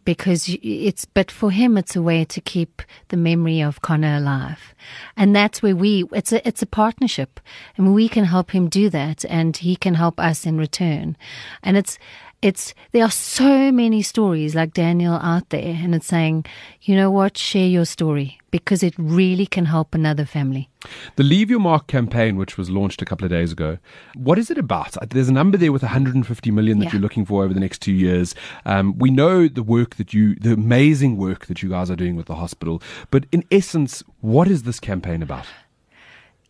because 0.06 0.50
it's 0.64 1.06
but 1.06 1.30
for 1.30 1.52
him 1.52 1.78
it's 1.78 1.96
a 1.96 2.02
way 2.02 2.26
to 2.26 2.42
keep 2.42 2.82
the 3.10 3.18
memory 3.18 3.62
of 3.62 3.82
Connor 3.82 4.16
alive 4.16 4.74
and 5.16 5.36
that's 5.36 5.62
where 5.62 5.76
we 5.76 6.06
it's 6.12 6.32
a 6.32 6.48
it's 6.48 6.64
a 6.64 6.66
partnership 6.66 7.40
and 7.78 7.94
we 7.94 8.10
can 8.10 8.26
help 8.26 8.50
him 8.52 8.70
do 8.70 8.90
that 8.90 9.24
and 9.26 9.58
he 9.58 9.76
can 9.76 9.94
help 9.94 10.20
us 10.20 10.46
in 10.46 10.58
return 10.58 11.16
and 11.62 11.78
it's 11.78 12.00
it's 12.42 12.74
there 12.92 13.04
are 13.04 13.12
so 13.12 13.72
many 13.72 14.02
stories 14.02 14.56
like 14.56 14.74
Daniel 14.74 15.16
out 15.16 15.50
there, 15.50 15.78
and 15.82 15.94
it's 15.94 16.08
saying, 16.08 16.46
you 16.82 16.96
know 16.96 17.12
what, 17.12 17.38
share 17.38 17.68
your 17.68 17.86
story 17.86 18.40
because 18.52 18.82
it 18.82 18.94
really 18.98 19.46
can 19.46 19.66
help 19.66 19.94
another 19.94 20.26
family. 20.26 20.70
The 21.18 21.24
Leave 21.24 21.50
Your 21.50 21.60
Mark 21.60 21.88
campaign, 21.88 22.38
which 22.38 22.58
was 22.58 22.70
launched 22.70 23.02
a 23.02 23.06
couple 23.06 23.26
of 23.26 23.32
days 23.32 23.52
ago, 23.52 23.78
what 24.16 24.40
is 24.40 24.50
it 24.50 24.58
about? 24.58 24.96
There's 25.10 25.30
a 25.30 25.34
number 25.34 25.58
there 25.58 25.72
with 25.72 25.84
150 25.84 26.52
million 26.52 26.80
that 26.80 26.86
yeah. 26.86 26.94
you're 26.94 27.02
looking 27.02 27.26
for 27.26 27.44
over 27.44 27.54
the 27.54 27.60
next 27.60 27.82
two 27.82 27.92
years. 27.92 28.34
Um, 28.66 28.98
we 28.98 29.12
know 29.12 29.48
the 29.48 29.64
work 29.64 29.96
that 29.96 30.14
you, 30.14 30.36
the 30.36 30.54
amazing 30.54 31.18
work 31.18 31.46
that 31.48 31.62
you 31.62 31.70
guys 31.70 31.92
are 31.92 31.96
doing 31.96 32.16
with 32.16 32.28
the 32.28 32.36
hospital, 32.36 32.82
but 33.12 33.26
in 33.32 33.44
essence, 33.52 34.04
what 34.22 34.48
is 34.48 34.64
this 34.64 34.80
campaign 34.80 35.22
about? 35.22 35.46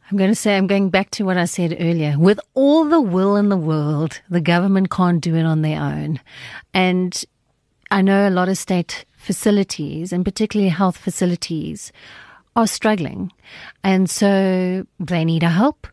I'm 0.09 0.17
going 0.17 0.31
to 0.31 0.35
say, 0.35 0.57
I'm 0.57 0.65
going 0.65 0.89
back 0.89 1.11
to 1.11 1.23
what 1.23 1.37
I 1.37 1.45
said 1.45 1.77
earlier. 1.79 2.17
With 2.17 2.39
all 2.55 2.85
the 2.85 2.99
will 2.99 3.35
in 3.35 3.49
the 3.49 3.57
world, 3.57 4.21
the 4.29 4.41
government 4.41 4.89
can't 4.89 5.21
do 5.21 5.35
it 5.35 5.43
on 5.43 5.61
their 5.61 5.79
own. 5.79 6.19
And 6.73 7.23
I 7.91 8.01
know 8.01 8.27
a 8.27 8.31
lot 8.31 8.49
of 8.49 8.57
state 8.57 9.05
facilities, 9.15 10.11
and 10.11 10.25
particularly 10.25 10.69
health 10.69 10.97
facilities, 10.97 11.91
are 12.55 12.65
struggling. 12.65 13.31
And 13.83 14.09
so 14.09 14.87
they 14.99 15.25
need 15.25 15.43
our 15.43 15.51
help. 15.51 15.85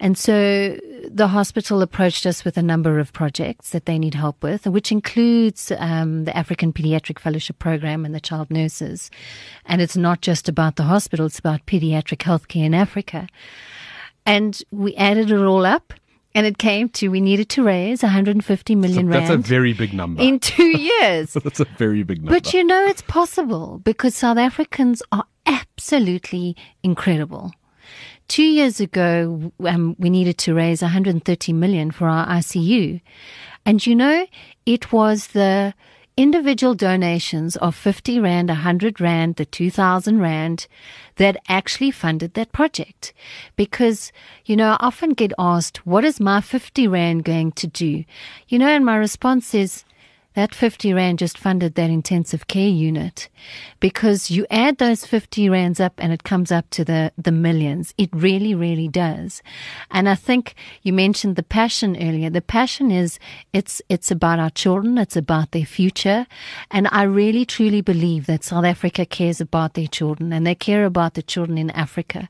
And 0.00 0.16
so 0.16 0.78
the 1.08 1.28
hospital 1.28 1.82
approached 1.82 2.24
us 2.24 2.44
with 2.44 2.56
a 2.56 2.62
number 2.62 2.98
of 2.98 3.12
projects 3.12 3.70
that 3.70 3.86
they 3.86 3.98
need 3.98 4.14
help 4.14 4.42
with, 4.42 4.66
which 4.66 4.92
includes 4.92 5.72
um, 5.76 6.24
the 6.24 6.36
African 6.36 6.72
Pediatric 6.72 7.18
Fellowship 7.18 7.58
Program 7.58 8.04
and 8.04 8.14
the 8.14 8.20
child 8.20 8.50
nurses. 8.50 9.10
And 9.66 9.82
it's 9.82 9.96
not 9.96 10.20
just 10.20 10.48
about 10.48 10.76
the 10.76 10.84
hospital, 10.84 11.26
it's 11.26 11.38
about 11.38 11.66
pediatric 11.66 12.18
healthcare 12.18 12.64
in 12.64 12.74
Africa. 12.74 13.28
And 14.24 14.60
we 14.70 14.94
added 14.96 15.30
it 15.30 15.40
all 15.40 15.66
up. 15.66 15.92
And 16.34 16.46
it 16.46 16.58
came 16.58 16.90
to 16.90 17.08
we 17.08 17.20
needed 17.20 17.48
to 17.48 17.64
raise 17.64 18.02
150 18.02 18.74
million 18.76 19.08
that's 19.08 19.28
rand. 19.28 19.38
That's 19.42 19.48
a 19.48 19.50
very 19.50 19.72
big 19.72 19.92
number. 19.92 20.22
In 20.22 20.38
two 20.38 20.78
years. 20.78 21.32
that's 21.32 21.58
a 21.58 21.64
very 21.64 22.04
big 22.04 22.18
number. 22.18 22.38
But 22.38 22.52
you 22.52 22.62
know 22.62 22.84
it's 22.86 23.02
possible 23.02 23.80
because 23.82 24.14
South 24.14 24.36
Africans 24.36 25.02
are 25.10 25.24
absolutely 25.46 26.54
incredible. 26.84 27.52
Two 28.28 28.44
years 28.44 28.78
ago, 28.78 29.52
um, 29.64 29.96
we 29.98 30.10
needed 30.10 30.36
to 30.38 30.54
raise 30.54 30.82
130 30.82 31.52
million 31.54 31.90
for 31.90 32.08
our 32.08 32.26
ICU. 32.26 33.00
And 33.64 33.84
you 33.86 33.94
know, 33.94 34.26
it 34.66 34.92
was 34.92 35.28
the 35.28 35.74
individual 36.18 36.74
donations 36.74 37.56
of 37.56 37.74
50 37.76 38.18
Rand, 38.18 38.48
100 38.48 39.00
Rand, 39.00 39.36
the 39.36 39.46
2000 39.46 40.20
Rand 40.20 40.66
that 41.16 41.36
actually 41.48 41.92
funded 41.92 42.34
that 42.34 42.50
project. 42.52 43.12
Because, 43.56 44.12
you 44.44 44.56
know, 44.56 44.70
I 44.72 44.76
often 44.80 45.10
get 45.10 45.32
asked, 45.38 45.86
what 45.86 46.04
is 46.04 46.18
my 46.18 46.40
50 46.40 46.88
Rand 46.88 47.24
going 47.24 47.52
to 47.52 47.66
do? 47.68 48.04
You 48.48 48.58
know, 48.58 48.66
and 48.66 48.84
my 48.84 48.96
response 48.96 49.54
is, 49.54 49.84
that 50.38 50.54
50 50.54 50.94
Rand 50.94 51.18
just 51.18 51.36
funded 51.36 51.74
that 51.74 51.90
intensive 51.90 52.46
care 52.46 52.68
unit 52.68 53.28
because 53.80 54.30
you 54.30 54.46
add 54.52 54.78
those 54.78 55.04
50 55.04 55.48
Rands 55.48 55.80
up 55.80 55.94
and 55.98 56.12
it 56.12 56.22
comes 56.22 56.52
up 56.52 56.70
to 56.70 56.84
the, 56.84 57.10
the 57.18 57.32
millions. 57.32 57.92
It 57.98 58.08
really, 58.12 58.54
really 58.54 58.86
does. 58.86 59.42
And 59.90 60.08
I 60.08 60.14
think 60.14 60.54
you 60.82 60.92
mentioned 60.92 61.34
the 61.34 61.42
passion 61.42 61.96
earlier. 62.00 62.30
The 62.30 62.40
passion 62.40 62.92
is 62.92 63.18
it's, 63.52 63.82
it's 63.88 64.12
about 64.12 64.38
our 64.38 64.50
children. 64.50 64.96
It's 64.96 65.16
about 65.16 65.50
their 65.50 65.66
future. 65.66 66.24
And 66.70 66.86
I 66.92 67.02
really, 67.02 67.44
truly 67.44 67.80
believe 67.80 68.26
that 68.26 68.44
South 68.44 68.64
Africa 68.64 69.04
cares 69.04 69.40
about 69.40 69.74
their 69.74 69.88
children 69.88 70.32
and 70.32 70.46
they 70.46 70.54
care 70.54 70.84
about 70.84 71.14
the 71.14 71.22
children 71.22 71.58
in 71.58 71.70
Africa. 71.70 72.28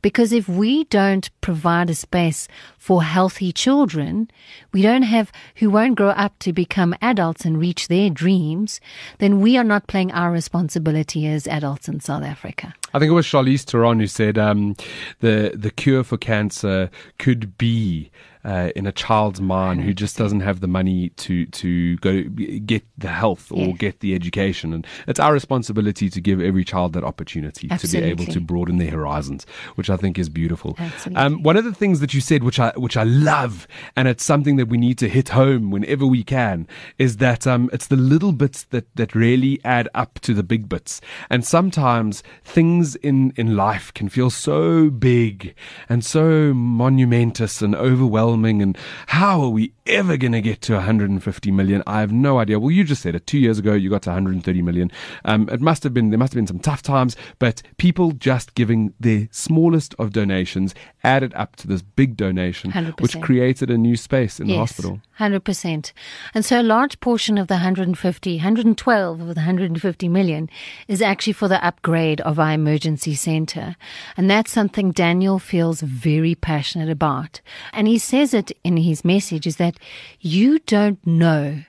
Because 0.00 0.32
if 0.32 0.48
we 0.48 0.84
don't 0.84 1.28
provide 1.40 1.90
a 1.90 1.96
space 1.96 2.46
for 2.78 3.02
healthy 3.02 3.50
children, 3.50 4.30
we 4.72 4.80
don't 4.80 5.02
have, 5.02 5.32
who 5.56 5.70
won't 5.70 5.96
grow 5.96 6.10
up 6.10 6.38
to 6.38 6.52
become 6.52 6.94
adults 7.02 7.47
and 7.48 7.58
reach 7.58 7.88
their 7.88 8.10
dreams, 8.10 8.80
then 9.18 9.40
we 9.40 9.56
are 9.56 9.64
not 9.64 9.88
playing 9.88 10.12
our 10.12 10.30
responsibility 10.30 11.26
as 11.26 11.48
adults 11.48 11.88
in 11.88 11.98
South 11.98 12.22
Africa. 12.22 12.74
I 12.94 12.98
think 12.98 13.10
it 13.10 13.14
was 13.14 13.26
Charlize 13.26 13.64
Theron 13.64 14.00
who 14.00 14.06
said 14.06 14.38
um, 14.38 14.76
the 15.20 15.52
the 15.54 15.70
cure 15.70 16.04
for 16.04 16.16
cancer 16.16 16.90
could 17.18 17.58
be 17.58 18.10
uh, 18.44 18.70
in 18.74 18.86
a 18.86 18.92
child's 18.92 19.40
mind 19.42 19.82
who 19.82 19.92
just 19.92 20.16
doesn't 20.16 20.40
have 20.40 20.60
the 20.60 20.66
money 20.66 21.10
to 21.10 21.44
to 21.46 21.96
go 21.98 22.22
get 22.22 22.82
the 22.96 23.08
health 23.08 23.52
or 23.52 23.74
get 23.74 24.00
the 24.00 24.14
education, 24.14 24.72
and 24.72 24.86
it's 25.06 25.20
our 25.20 25.34
responsibility 25.34 26.08
to 26.08 26.20
give 26.20 26.40
every 26.40 26.64
child 26.64 26.94
that 26.94 27.04
opportunity 27.04 27.68
Absolutely. 27.70 28.10
to 28.10 28.16
be 28.16 28.22
able 28.22 28.32
to 28.32 28.40
broaden 28.40 28.78
their 28.78 28.90
horizons, 28.90 29.44
which 29.74 29.90
I 29.90 29.96
think 29.96 30.18
is 30.18 30.28
beautiful. 30.30 30.76
Um, 31.14 31.42
one 31.42 31.58
of 31.58 31.64
the 31.64 31.74
things 31.74 32.00
that 32.00 32.14
you 32.14 32.20
said, 32.20 32.42
which 32.42 32.58
I 32.58 32.72
which 32.76 32.96
I 32.96 33.02
love, 33.02 33.68
and 33.96 34.08
it's 34.08 34.24
something 34.24 34.56
that 34.56 34.68
we 34.68 34.78
need 34.78 34.98
to 34.98 35.08
hit 35.08 35.30
home 35.30 35.70
whenever 35.70 36.06
we 36.06 36.22
can, 36.22 36.66
is 36.96 37.18
that 37.18 37.46
um, 37.46 37.68
it's 37.72 37.88
the 37.88 37.96
little 37.96 38.32
bits 38.32 38.64
that 38.64 38.86
that 38.96 39.14
really 39.14 39.60
add 39.64 39.88
up 39.94 40.20
to 40.20 40.32
the 40.32 40.42
big 40.42 40.68
bits, 40.68 41.00
and 41.28 41.44
sometimes 41.44 42.22
things 42.44 42.77
in 42.96 43.32
in 43.36 43.56
life 43.56 43.92
can 43.94 44.08
feel 44.08 44.30
so 44.30 44.90
big 44.90 45.54
and 45.88 46.04
so 46.04 46.52
monumentous 46.54 47.62
and 47.62 47.74
overwhelming. 47.74 48.62
And 48.62 48.76
how 49.06 49.40
are 49.40 49.48
we 49.48 49.72
ever 49.86 50.16
going 50.16 50.32
to 50.32 50.40
get 50.40 50.60
to 50.62 50.74
150 50.74 51.50
million? 51.50 51.82
I 51.86 52.00
have 52.00 52.12
no 52.12 52.38
idea. 52.38 52.58
Well, 52.58 52.70
you 52.70 52.84
just 52.84 53.02
said 53.02 53.14
it. 53.14 53.26
Two 53.26 53.38
years 53.38 53.58
ago, 53.58 53.74
you 53.74 53.90
got 53.90 54.02
to 54.02 54.10
130 54.10 54.62
million. 54.62 54.90
Um, 55.24 55.48
it 55.50 55.60
must 55.60 55.82
have 55.82 55.94
been, 55.94 56.10
there 56.10 56.18
must 56.18 56.32
have 56.32 56.38
been 56.38 56.46
some 56.46 56.58
tough 56.58 56.82
times, 56.82 57.16
but 57.38 57.62
people 57.78 58.12
just 58.12 58.54
giving 58.54 58.94
their 59.00 59.28
smallest 59.30 59.94
of 59.98 60.12
donations 60.12 60.74
added 61.04 61.32
up 61.34 61.56
to 61.56 61.66
this 61.66 61.82
big 61.82 62.16
donation, 62.16 62.72
100%. 62.72 63.00
which 63.00 63.20
created 63.20 63.70
a 63.70 63.78
new 63.78 63.96
space 63.96 64.40
in 64.40 64.46
yes, 64.48 64.54
the 64.54 64.58
hospital. 64.58 65.00
100%. 65.18 65.92
And 66.34 66.44
so 66.44 66.60
a 66.60 66.62
large 66.62 67.00
portion 67.00 67.38
of 67.38 67.48
the 67.48 67.54
150, 67.54 68.36
112 68.36 69.20
of 69.20 69.26
the 69.26 69.34
150 69.34 70.08
million 70.08 70.50
is 70.86 71.02
actually 71.02 71.32
for 71.32 71.48
the 71.48 71.64
upgrade 71.64 72.20
of 72.22 72.38
our 72.38 72.58
emergency 72.68 73.14
center. 73.14 73.76
And 74.16 74.30
that's 74.30 74.52
something 74.52 74.92
Daniel 74.92 75.38
feels 75.38 75.80
very 75.80 76.34
passionate 76.34 76.90
about. 76.90 77.40
And 77.72 77.88
he 77.88 77.98
says 77.98 78.34
it 78.34 78.52
in 78.62 78.76
his 78.76 79.04
message 79.04 79.46
is 79.46 79.56
that 79.56 79.78
you 80.20 80.58
don't 80.60 81.04
know 81.06 81.62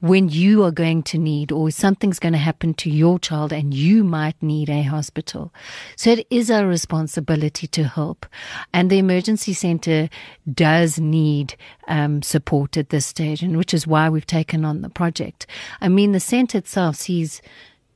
when 0.00 0.28
you 0.28 0.64
are 0.64 0.72
going 0.72 1.00
to 1.00 1.16
need 1.16 1.52
or 1.52 1.70
something's 1.70 2.18
going 2.18 2.32
to 2.32 2.38
happen 2.38 2.74
to 2.74 2.90
your 2.90 3.20
child 3.20 3.52
and 3.52 3.72
you 3.72 4.02
might 4.02 4.34
need 4.42 4.68
a 4.68 4.82
hospital. 4.82 5.54
So 5.96 6.10
it 6.10 6.26
is 6.28 6.50
our 6.50 6.66
responsibility 6.66 7.68
to 7.68 7.84
help. 7.84 8.26
And 8.74 8.90
the 8.90 8.98
emergency 8.98 9.54
center 9.54 10.10
does 10.52 10.98
need 10.98 11.54
um, 11.86 12.20
support 12.20 12.76
at 12.76 12.88
this 12.88 13.06
stage, 13.06 13.42
and 13.42 13.56
which 13.56 13.72
is 13.72 13.86
why 13.86 14.08
we've 14.08 14.26
taken 14.26 14.64
on 14.64 14.82
the 14.82 14.90
project. 14.90 15.46
I 15.80 15.88
mean, 15.88 16.10
the 16.10 16.20
center 16.20 16.58
itself 16.58 16.96
sees 16.96 17.40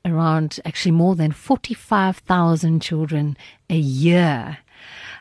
around 0.07 0.61
actually 0.65 0.93
more 0.93 1.15
than 1.15 1.33
45,000 1.33 2.81
children 2.81 3.37
a 3.69 3.77
year 3.77 4.59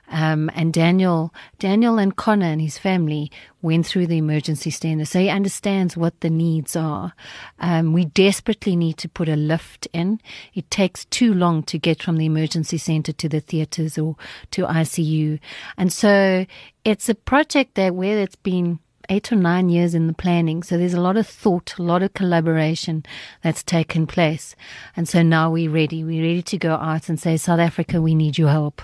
um, 0.08 0.52
and 0.54 0.72
Daniel, 0.72 1.34
Daniel 1.60 1.98
and 1.98 2.16
Connor 2.16 2.46
and 2.46 2.62
his 2.62 2.78
family 2.78 3.32
went 3.62 3.88
through 3.88 4.08
the 4.08 4.18
emergency 4.18 4.70
standard, 4.70 5.08
so 5.08 5.20
he 5.20 5.30
understands 5.30 5.98
what 5.98 6.20
the 6.22 6.30
needs 6.30 6.76
are. 6.76 7.14
Um, 7.60 7.94
we 7.94 8.06
desperately 8.06 8.76
need 8.76 8.98
to 8.98 9.10
put 9.10 9.28
a 9.28 9.36
lift 9.36 9.88
in. 9.94 10.22
It 10.54 10.70
takes 10.70 11.06
too 11.06 11.34
long 11.34 11.64
to 11.64 11.80
get 11.80 12.04
from 12.04 12.18
the 12.18 12.26
emergency 12.26 12.78
center 12.78 13.12
to 13.14 13.28
the 13.30 13.40
theaters 13.40 13.98
or 13.98 14.16
to 14.52 14.64
ICU, 14.64 15.40
and 15.78 15.92
so 15.92 16.46
it's 16.84 17.10
a 17.10 17.16
project 17.16 17.76
that 17.76 17.96
where 17.96 18.20
it's 18.20 18.36
been 18.36 18.80
eight 19.10 19.32
or 19.32 19.36
nine 19.36 19.70
years 19.70 19.96
in 19.96 20.08
the 20.08 20.14
planning. 20.14 20.64
So 20.64 20.78
there's 20.78 20.94
a 20.94 21.02
lot 21.02 21.18
of 21.18 21.28
thought, 21.28 21.76
a 21.78 21.84
lot 21.84 22.04
of 22.04 22.14
collaboration 22.14 23.04
that's 23.42 23.64
taken 23.64 24.08
place. 24.08 24.56
And 24.96 25.08
so 25.08 25.22
now 25.22 25.52
we're 25.52 25.70
ready. 25.70 26.04
We're 26.04 26.24
ready 26.24 26.42
to 26.44 26.58
go 26.58 26.76
out 26.76 27.10
and 27.10 27.20
say, 27.20 27.38
South 27.38 27.60
Africa, 27.60 28.02
we 28.02 28.16
need 28.16 28.38
your 28.38 28.50
help. 28.50 28.82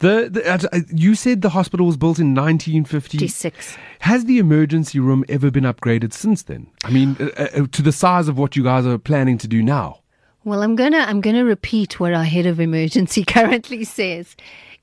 The, 0.00 0.28
the 0.30 0.72
uh, 0.74 0.80
you 0.92 1.14
said 1.14 1.42
the 1.42 1.50
hospital 1.50 1.86
was 1.86 1.96
built 1.96 2.18
in 2.18 2.34
1956. 2.34 3.76
Has 4.00 4.24
the 4.24 4.38
emergency 4.38 4.98
room 4.98 5.24
ever 5.28 5.50
been 5.50 5.64
upgraded 5.64 6.12
since 6.12 6.42
then? 6.42 6.66
I 6.84 6.90
mean, 6.90 7.16
uh, 7.20 7.26
uh, 7.42 7.66
to 7.70 7.82
the 7.82 7.92
size 7.92 8.28
of 8.28 8.36
what 8.38 8.56
you 8.56 8.64
guys 8.64 8.86
are 8.86 8.98
planning 8.98 9.38
to 9.38 9.48
do 9.48 9.62
now. 9.62 10.00
Well, 10.44 10.62
I'm 10.62 10.74
gonna 10.74 10.98
I'm 10.98 11.20
gonna 11.20 11.44
repeat 11.44 12.00
what 12.00 12.12
our 12.12 12.24
head 12.24 12.46
of 12.46 12.58
emergency 12.58 13.24
currently 13.26 13.84
says. 13.84 14.34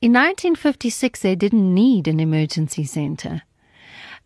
In 0.02 0.14
1956, 0.14 1.22
they 1.22 1.36
didn't 1.36 1.74
need 1.74 2.08
an 2.08 2.22
emergency 2.22 2.86
center. 2.86 3.42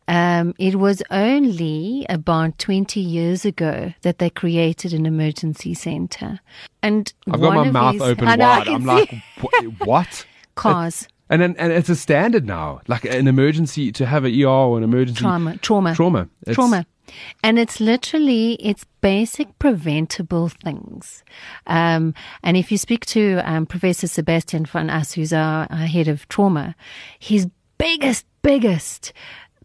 Um, 0.08 0.54
it 0.58 0.76
was 0.76 1.02
only 1.12 2.06
about 2.10 2.58
20 2.60 3.00
years 3.00 3.46
ago 3.46 3.94
that 4.02 4.20
they 4.20 4.30
created 4.30 4.94
an 4.94 5.06
emergency 5.06 5.74
center. 5.74 6.40
And 6.82 7.14
I've 7.32 7.40
got 7.40 7.56
my 7.56 7.72
mouth 7.72 8.02
open 8.02 8.26
wide. 8.26 8.68
I'm 8.68 8.86
like, 8.86 9.14
what? 9.80 10.26
cause. 10.56 11.08
And 11.30 11.42
and, 11.42 11.58
and 11.58 11.72
it's 11.72 11.90
a 11.90 11.96
standard 11.96 12.46
now, 12.46 12.82
like 12.88 13.06
an 13.06 13.28
emergency 13.28 13.92
to 13.94 14.06
have 14.06 14.26
an 14.26 14.40
ER 14.40 14.48
or 14.48 14.78
an 14.78 14.84
emergency 14.84 15.22
trauma, 15.22 15.58
trauma, 15.58 15.96
trauma, 15.96 16.30
it's, 16.46 16.56
trauma, 16.56 16.86
and 17.44 17.58
it's 17.58 17.80
literally 17.80 18.54
it's 18.56 18.86
basic 19.02 19.58
preventable 19.58 20.50
things. 20.50 21.24
Um, 21.66 22.14
and 22.44 22.58
if 22.58 22.72
you 22.72 22.78
speak 22.78 23.06
to 23.08 23.42
um, 23.46 23.66
Professor 23.66 24.08
Sebastian 24.08 24.66
van 24.66 24.90
As, 24.90 25.14
who's 25.14 25.34
our, 25.34 25.66
our 25.72 25.88
head 25.88 26.08
of 26.08 26.28
trauma, 26.28 26.76
his 27.18 27.48
biggest, 27.78 28.26
biggest 28.42 29.14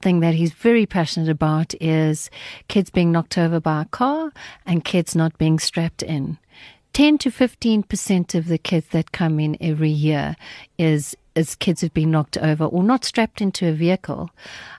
thing 0.01 0.21
that 0.21 0.35
he's 0.35 0.53
very 0.53 0.87
passionate 0.87 1.29
about 1.29 1.75
is 1.81 2.31
kids 2.69 2.91
being 2.91 3.13
knocked 3.13 3.39
over 3.39 3.61
by 3.61 3.83
a 3.83 3.87
car 3.87 4.33
and 4.67 4.85
kids 4.85 5.15
not 5.15 5.39
being 5.39 5.59
strapped 5.59 6.03
in. 6.03 6.39
10 6.95 7.19
to 7.19 7.31
15% 7.31 8.35
of 8.35 8.49
the 8.49 8.59
kids 8.59 8.89
that 8.89 9.13
come 9.13 9.39
in 9.39 9.57
every 9.61 9.91
year 9.91 10.35
is 10.79 11.15
as 11.37 11.55
kids 11.55 11.83
have 11.83 11.95
been 11.95 12.11
knocked 12.11 12.37
over 12.39 12.65
or 12.65 12.83
not 12.83 13.05
strapped 13.05 13.41
into 13.41 13.69
a 13.69 13.73
vehicle. 13.73 14.31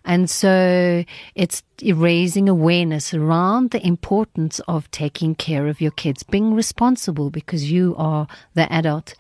And 0.04 0.30
so 0.30 1.06
it's 1.34 1.64
raising 1.82 2.50
awareness 2.50 3.14
around 3.14 3.72
the 3.72 3.86
importance 3.86 4.60
of 4.68 4.92
taking 4.92 5.36
care 5.36 5.68
of 5.68 5.80
your 5.80 5.92
kids, 5.92 6.24
being 6.24 6.54
responsible 6.54 7.30
because 7.30 7.72
you 7.72 7.96
are 7.98 8.28
the 8.56 8.72
adult. 8.72 9.16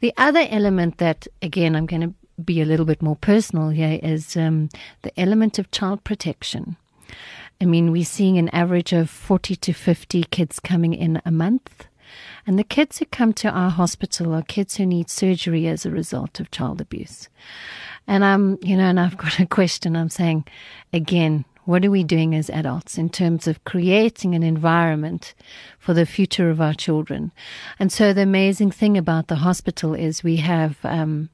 The 0.00 0.14
other 0.16 0.46
element 0.48 0.96
that, 0.96 1.28
again, 1.42 1.76
I'm 1.76 1.84
going 1.84 2.00
to 2.00 2.14
be 2.44 2.60
a 2.60 2.64
little 2.64 2.86
bit 2.86 3.02
more 3.02 3.16
personal 3.16 3.70
here 3.70 3.98
is 4.02 4.36
um, 4.36 4.68
the 5.02 5.18
element 5.18 5.58
of 5.58 5.70
child 5.70 6.04
protection. 6.04 6.76
I 7.60 7.64
mean, 7.64 7.90
we're 7.90 8.04
seeing 8.04 8.38
an 8.38 8.48
average 8.50 8.92
of 8.92 9.10
40 9.10 9.56
to 9.56 9.72
50 9.72 10.24
kids 10.24 10.60
coming 10.60 10.94
in 10.94 11.20
a 11.24 11.30
month. 11.30 11.86
And 12.46 12.58
the 12.58 12.64
kids 12.64 12.98
who 12.98 13.04
come 13.06 13.32
to 13.34 13.50
our 13.50 13.70
hospital 13.70 14.32
are 14.32 14.42
kids 14.42 14.76
who 14.76 14.86
need 14.86 15.10
surgery 15.10 15.66
as 15.66 15.84
a 15.84 15.90
result 15.90 16.40
of 16.40 16.50
child 16.50 16.80
abuse. 16.80 17.28
And 18.06 18.24
I'm, 18.24 18.58
you 18.62 18.76
know, 18.76 18.84
and 18.84 18.98
I've 18.98 19.18
got 19.18 19.38
a 19.38 19.46
question. 19.46 19.96
I'm 19.96 20.08
saying, 20.08 20.44
again, 20.92 21.44
what 21.64 21.84
are 21.84 21.90
we 21.90 22.02
doing 22.02 22.34
as 22.34 22.48
adults 22.48 22.96
in 22.96 23.10
terms 23.10 23.46
of 23.46 23.62
creating 23.64 24.34
an 24.34 24.42
environment 24.42 25.34
for 25.78 25.92
the 25.92 26.06
future 26.06 26.48
of 26.48 26.62
our 26.62 26.72
children? 26.72 27.30
And 27.78 27.92
so 27.92 28.14
the 28.14 28.22
amazing 28.22 28.70
thing 28.70 28.96
about 28.96 29.26
the 29.26 29.36
hospital 29.36 29.92
is 29.92 30.22
we 30.22 30.36
have 30.36 30.78
um, 30.84 31.28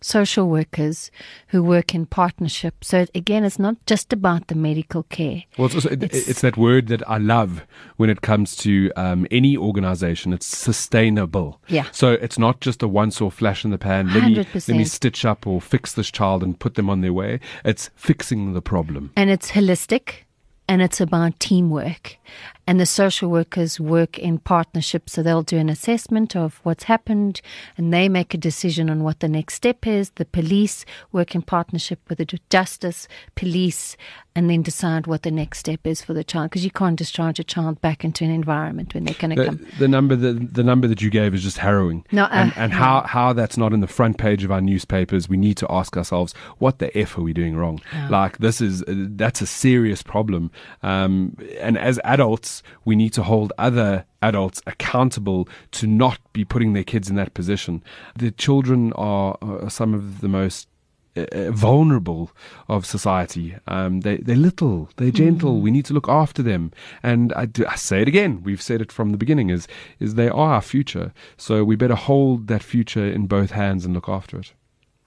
social 0.00 0.48
workers 0.48 1.10
who 1.48 1.62
work 1.62 1.94
in 1.94 2.06
partnership. 2.06 2.84
So 2.84 3.06
again, 3.14 3.44
it's 3.44 3.58
not 3.58 3.76
just 3.86 4.12
about 4.12 4.48
the 4.48 4.54
medical 4.54 5.02
care. 5.04 5.44
Well, 5.58 5.66
it's, 5.66 5.74
also, 5.74 5.90
it's, 5.90 6.28
it's 6.28 6.40
that 6.40 6.56
word 6.56 6.88
that 6.88 7.08
I 7.08 7.18
love 7.18 7.66
when 7.96 8.10
it 8.10 8.22
comes 8.22 8.56
to 8.56 8.90
um, 8.96 9.26
any 9.30 9.56
organization. 9.56 10.32
It's 10.32 10.46
sustainable. 10.46 11.60
Yeah. 11.68 11.86
So 11.92 12.12
it's 12.12 12.38
not 12.38 12.60
just 12.60 12.82
a 12.82 12.88
once-off 12.88 13.34
flash 13.34 13.64
in 13.64 13.70
the 13.70 13.78
pan. 13.78 14.12
Let 14.12 14.22
100%. 14.22 14.26
me 14.26 14.36
let 14.54 14.68
me 14.68 14.84
stitch 14.84 15.24
up 15.24 15.46
or 15.46 15.60
fix 15.60 15.92
this 15.92 16.10
child 16.10 16.42
and 16.42 16.58
put 16.58 16.74
them 16.74 16.88
on 16.88 17.00
their 17.00 17.12
way. 17.12 17.40
It's 17.64 17.90
fixing 17.96 18.52
the 18.54 18.62
problem. 18.62 19.12
And 19.16 19.30
it's 19.30 19.52
holistic 19.52 20.24
and 20.70 20.80
it's 20.80 21.00
about 21.00 21.38
teamwork. 21.40 22.16
And 22.66 22.78
the 22.78 22.86
social 22.86 23.30
workers 23.30 23.80
work 23.80 24.18
in 24.18 24.38
partnership, 24.38 25.10
so 25.10 25.22
they'll 25.22 25.42
do 25.42 25.58
an 25.58 25.68
assessment 25.68 26.36
of 26.36 26.60
what's 26.62 26.84
happened 26.84 27.40
and 27.76 27.92
they 27.92 28.08
make 28.08 28.32
a 28.32 28.38
decision 28.38 28.88
on 28.88 29.02
what 29.02 29.20
the 29.20 29.28
next 29.28 29.54
step 29.54 29.86
is. 29.86 30.10
The 30.10 30.24
police 30.24 30.84
work 31.10 31.34
in 31.34 31.42
partnership 31.42 31.98
with 32.08 32.18
the 32.18 32.38
justice, 32.48 33.08
police, 33.34 33.96
and 34.36 34.48
then 34.48 34.62
decide 34.62 35.08
what 35.08 35.22
the 35.22 35.30
next 35.30 35.58
step 35.58 35.84
is 35.84 36.00
for 36.02 36.14
the 36.14 36.22
child 36.22 36.50
because 36.50 36.64
you 36.64 36.70
can't 36.70 36.96
discharge 36.96 37.40
a 37.40 37.44
child 37.44 37.80
back 37.80 38.04
into 38.04 38.24
an 38.24 38.30
environment 38.30 38.94
when 38.94 39.04
they're 39.04 39.14
going 39.14 39.34
to 39.34 39.44
come. 39.44 39.66
The 39.78 39.88
number 39.88 40.14
the, 40.14 40.34
the 40.34 40.62
number 40.62 40.86
that 40.86 41.02
you 41.02 41.10
gave 41.10 41.34
is 41.34 41.42
just 41.42 41.58
harrowing. 41.58 42.04
No, 42.12 42.24
uh, 42.24 42.28
and, 42.30 42.52
and 42.56 42.72
how, 42.72 43.02
how 43.02 43.32
that's 43.32 43.56
not 43.56 43.72
in 43.72 43.80
the 43.80 43.88
front 43.88 44.18
page 44.18 44.44
of 44.44 44.52
our 44.52 44.60
newspapers, 44.60 45.28
we 45.28 45.36
need 45.36 45.56
to 45.56 45.66
ask 45.68 45.96
ourselves, 45.96 46.32
what 46.58 46.78
the 46.78 46.96
F 46.96 47.18
are 47.18 47.22
we 47.22 47.32
doing 47.32 47.56
wrong? 47.56 47.80
Like, 48.08 48.38
this 48.38 48.60
is, 48.60 48.84
that's 48.86 49.40
a 49.40 49.46
serious 49.46 50.02
problem. 50.02 50.52
Um, 50.82 51.36
and 51.58 51.76
as 51.76 51.98
adults, 52.04 52.59
we 52.84 52.96
need 52.96 53.12
to 53.14 53.22
hold 53.22 53.52
other 53.58 54.04
adults 54.22 54.62
accountable 54.66 55.48
to 55.72 55.86
not 55.86 56.18
be 56.32 56.44
putting 56.44 56.72
their 56.72 56.84
kids 56.84 57.08
in 57.08 57.16
that 57.16 57.34
position. 57.34 57.82
The 58.16 58.30
children 58.30 58.92
are, 58.94 59.36
are 59.40 59.70
some 59.70 59.94
of 59.94 60.20
the 60.20 60.28
most 60.28 60.68
uh, 61.16 61.26
uh 61.32 61.50
vulnerable 61.50 62.30
of 62.68 62.86
society. 62.86 63.56
Um, 63.66 64.00
they, 64.02 64.18
they're 64.18 64.36
little, 64.36 64.88
they're 64.96 65.10
gentle. 65.10 65.56
Mm. 65.56 65.62
We 65.62 65.70
need 65.72 65.84
to 65.86 65.94
look 65.94 66.08
after 66.08 66.42
them. 66.42 66.70
And 67.02 67.32
I, 67.32 67.46
do, 67.46 67.66
I, 67.66 67.74
say 67.74 68.02
it 68.02 68.08
again. 68.08 68.42
We've 68.44 68.62
said 68.62 68.80
it 68.80 68.92
from 68.92 69.10
the 69.10 69.18
beginning: 69.18 69.50
is 69.50 69.66
is 69.98 70.14
they 70.14 70.28
are 70.28 70.54
our 70.54 70.62
future. 70.62 71.12
So 71.36 71.64
we 71.64 71.74
better 71.74 71.96
hold 71.96 72.46
that 72.46 72.62
future 72.62 73.06
in 73.06 73.26
both 73.26 73.50
hands 73.50 73.84
and 73.84 73.92
look 73.92 74.08
after 74.08 74.38
it. 74.38 74.52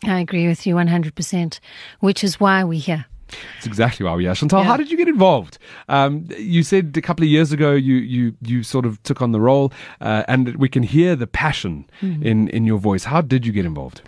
I 0.05 0.19
agree 0.19 0.47
with 0.47 0.67
you 0.67 0.75
100%, 0.75 1.59
which 1.99 2.23
is 2.23 2.39
why 2.39 2.63
we're 2.63 2.79
here. 2.79 3.05
That's 3.55 3.65
exactly 3.65 4.05
why 4.05 4.15
we 4.15 4.27
are. 4.27 4.35
Chantal, 4.35 4.59
yeah. 4.59 4.65
how 4.65 4.77
did 4.77 4.91
you 4.91 4.97
get 4.97 5.07
involved? 5.07 5.57
Um, 5.89 6.27
you 6.37 6.63
said 6.63 6.95
a 6.97 7.01
couple 7.01 7.23
of 7.23 7.29
years 7.29 7.51
ago 7.51 7.73
you, 7.73 7.95
you, 7.95 8.35
you 8.41 8.63
sort 8.63 8.85
of 8.85 9.01
took 9.03 9.21
on 9.21 9.31
the 9.31 9.41
role, 9.41 9.71
uh, 10.01 10.23
and 10.27 10.55
we 10.55 10.69
can 10.69 10.83
hear 10.83 11.15
the 11.15 11.27
passion 11.27 11.85
mm-hmm. 12.01 12.23
in, 12.23 12.47
in 12.49 12.65
your 12.65 12.79
voice. 12.79 13.05
How 13.05 13.21
did 13.21 13.45
you 13.45 13.51
get 13.51 13.65
involved? 13.65 14.01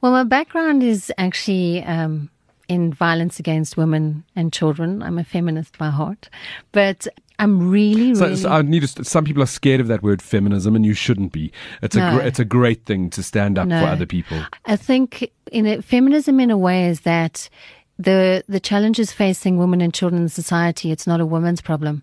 Well, 0.00 0.12
my 0.12 0.24
background 0.24 0.82
is 0.82 1.12
actually 1.16 1.82
um, 1.84 2.28
in 2.68 2.92
violence 2.92 3.38
against 3.38 3.76
women 3.76 4.24
and 4.36 4.52
children. 4.52 5.02
I'm 5.02 5.18
a 5.18 5.24
feminist 5.24 5.78
by 5.78 5.90
heart, 5.90 6.28
but 6.72 7.06
I'm 7.38 7.70
really, 7.70 8.12
really. 8.12 8.14
So, 8.14 8.34
so 8.34 8.48
I 8.50 8.62
need 8.62 8.86
to, 8.86 9.04
some 9.04 9.24
people 9.24 9.42
are 9.42 9.46
scared 9.46 9.80
of 9.80 9.88
that 9.88 10.02
word 10.02 10.22
feminism, 10.22 10.76
and 10.76 10.86
you 10.86 10.94
shouldn't 10.94 11.32
be. 11.32 11.52
It's 11.82 11.96
no. 11.96 12.08
a 12.08 12.12
gr- 12.12 12.22
it's 12.22 12.38
a 12.38 12.44
great 12.44 12.84
thing 12.84 13.10
to 13.10 13.22
stand 13.22 13.58
up 13.58 13.66
no. 13.66 13.80
for 13.80 13.86
other 13.86 14.06
people. 14.06 14.42
I 14.66 14.76
think 14.76 15.30
in 15.50 15.66
a, 15.66 15.82
feminism, 15.82 16.38
in 16.38 16.50
a 16.50 16.58
way, 16.58 16.86
is 16.86 17.00
that 17.00 17.48
the 17.98 18.44
the 18.48 18.60
challenges 18.60 19.12
facing 19.12 19.58
women 19.58 19.80
and 19.80 19.94
children 19.94 20.22
in 20.22 20.28
society, 20.28 20.90
it's 20.90 21.06
not 21.06 21.20
a 21.20 21.26
woman's 21.26 21.60
problem. 21.60 22.02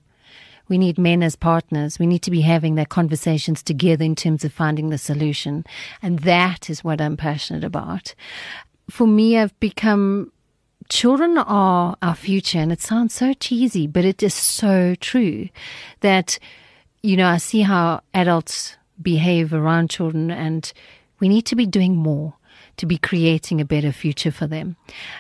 We 0.68 0.78
need 0.78 0.98
men 0.98 1.22
as 1.22 1.36
partners. 1.36 2.00
We 2.00 2.08
need 2.08 2.22
to 2.22 2.32
be 2.32 2.42
having 2.42 2.76
their 2.76 2.86
conversations 2.86 3.62
together 3.62 4.06
in 4.06 4.16
terms 4.16 4.46
of 4.46 4.54
finding 4.54 4.90
the 4.90 4.98
solution. 4.98 5.66
And 6.02 6.20
that 6.20 6.70
is 6.70 6.84
what 6.84 7.02
I'm 7.02 7.18
passionate 7.18 7.66
about. 7.66 8.16
For 8.90 9.06
me, 9.06 9.38
I've 9.38 9.60
become 9.60 10.32
children 10.92 11.38
are 11.38 11.96
our 12.02 12.16
future. 12.16 12.60
And 12.60 12.72
it 12.72 12.82
sounds 12.82 13.14
so 13.14 13.34
cheesy, 13.34 13.88
but 13.88 14.06
it 14.06 14.22
is 14.22 14.34
so 14.34 14.96
true 14.96 15.50
that, 16.02 16.38
you 17.02 17.18
know, 17.18 17.28
I 17.28 17.38
see 17.38 17.62
how 17.62 18.02
adults 18.14 18.78
behave 19.02 19.54
around 19.54 19.90
children, 19.90 20.30
and 20.30 20.72
we 21.20 21.28
need 21.28 21.46
to 21.48 21.56
be 21.56 21.66
doing 21.66 21.96
more 21.96 22.36
to 22.82 22.88
be 22.88 22.98
creating 22.98 23.62
a 23.62 23.66
better 23.66 23.92
future 23.92 24.32
for 24.32 24.48
them. 24.48 24.76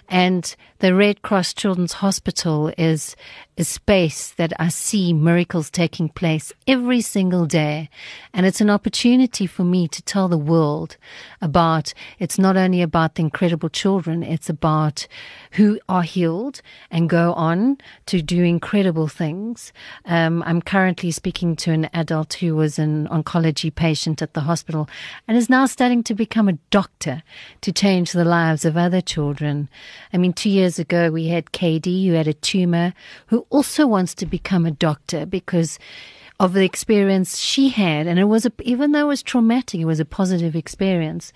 And 0.09 0.55
the 0.81 0.95
Red 0.95 1.21
Cross 1.21 1.53
Children's 1.53 1.93
Hospital 1.93 2.73
is 2.75 3.15
a 3.55 3.63
space 3.63 4.31
that 4.31 4.51
I 4.57 4.69
see 4.69 5.13
miracles 5.13 5.69
taking 5.69 6.09
place 6.09 6.51
every 6.65 7.01
single 7.01 7.45
day. 7.45 7.91
And 8.33 8.47
it's 8.47 8.61
an 8.61 8.71
opportunity 8.71 9.45
for 9.45 9.63
me 9.63 9.87
to 9.89 10.01
tell 10.01 10.27
the 10.27 10.39
world 10.39 10.97
about 11.39 11.93
it's 12.17 12.39
not 12.39 12.57
only 12.57 12.81
about 12.81 13.13
the 13.13 13.21
incredible 13.21 13.69
children, 13.69 14.23
it's 14.23 14.49
about 14.49 15.07
who 15.51 15.79
are 15.87 16.01
healed 16.01 16.63
and 16.89 17.07
go 17.07 17.33
on 17.33 17.77
to 18.07 18.23
do 18.23 18.41
incredible 18.43 19.07
things. 19.07 19.71
Um, 20.05 20.41
I'm 20.47 20.63
currently 20.63 21.11
speaking 21.11 21.55
to 21.57 21.71
an 21.71 21.89
adult 21.93 22.33
who 22.33 22.55
was 22.55 22.79
an 22.79 23.07
oncology 23.09 23.73
patient 23.73 24.23
at 24.23 24.33
the 24.33 24.41
hospital 24.41 24.89
and 25.27 25.37
is 25.37 25.49
now 25.49 25.67
starting 25.67 26.01
to 26.03 26.15
become 26.15 26.49
a 26.49 26.57
doctor 26.71 27.21
to 27.61 27.71
change 27.71 28.13
the 28.13 28.25
lives 28.25 28.65
of 28.65 28.77
other 28.77 29.01
children. 29.01 29.69
I 30.11 30.17
mean, 30.17 30.33
two 30.33 30.49
years 30.49 30.70
ago, 30.79 31.11
we 31.11 31.27
had 31.27 31.51
KD 31.51 32.07
who 32.07 32.13
had 32.13 32.27
a 32.27 32.33
tumor 32.33 32.93
who 33.27 33.45
also 33.49 33.87
wants 33.87 34.13
to 34.15 34.25
become 34.25 34.65
a 34.65 34.71
doctor 34.71 35.25
because 35.25 35.79
of 36.39 36.53
the 36.53 36.63
experience 36.63 37.37
she 37.37 37.69
had. 37.69 38.07
And 38.07 38.17
it 38.17 38.23
was, 38.25 38.45
a, 38.45 38.51
even 38.61 38.91
though 38.91 39.01
it 39.01 39.07
was 39.09 39.21
traumatic, 39.21 39.79
it 39.79 39.85
was 39.85 39.99
a 39.99 40.05
positive 40.05 40.55
experience. 40.55 41.31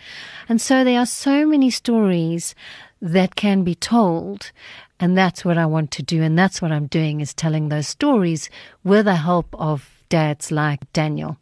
And 0.49 0.59
so 0.59 0.83
there 0.83 0.99
are 0.99 1.05
so 1.05 1.45
many 1.45 1.69
stories 1.69 2.55
that 3.01 3.35
can 3.35 3.63
be 3.63 3.75
told. 3.75 4.51
And 4.99 5.15
that's 5.15 5.45
what 5.45 5.59
I 5.59 5.67
want 5.67 5.91
to 5.91 6.03
do. 6.03 6.23
And 6.23 6.39
that's 6.39 6.61
what 6.61 6.71
I'm 6.71 6.87
doing 6.87 7.21
is 7.21 7.33
telling 7.33 7.69
those 7.69 7.87
stories 7.87 8.49
with 8.83 9.05
the 9.05 9.17
help 9.17 9.53
of 9.53 10.03
dads 10.09 10.51
like 10.51 10.91
Daniel. 10.91 11.37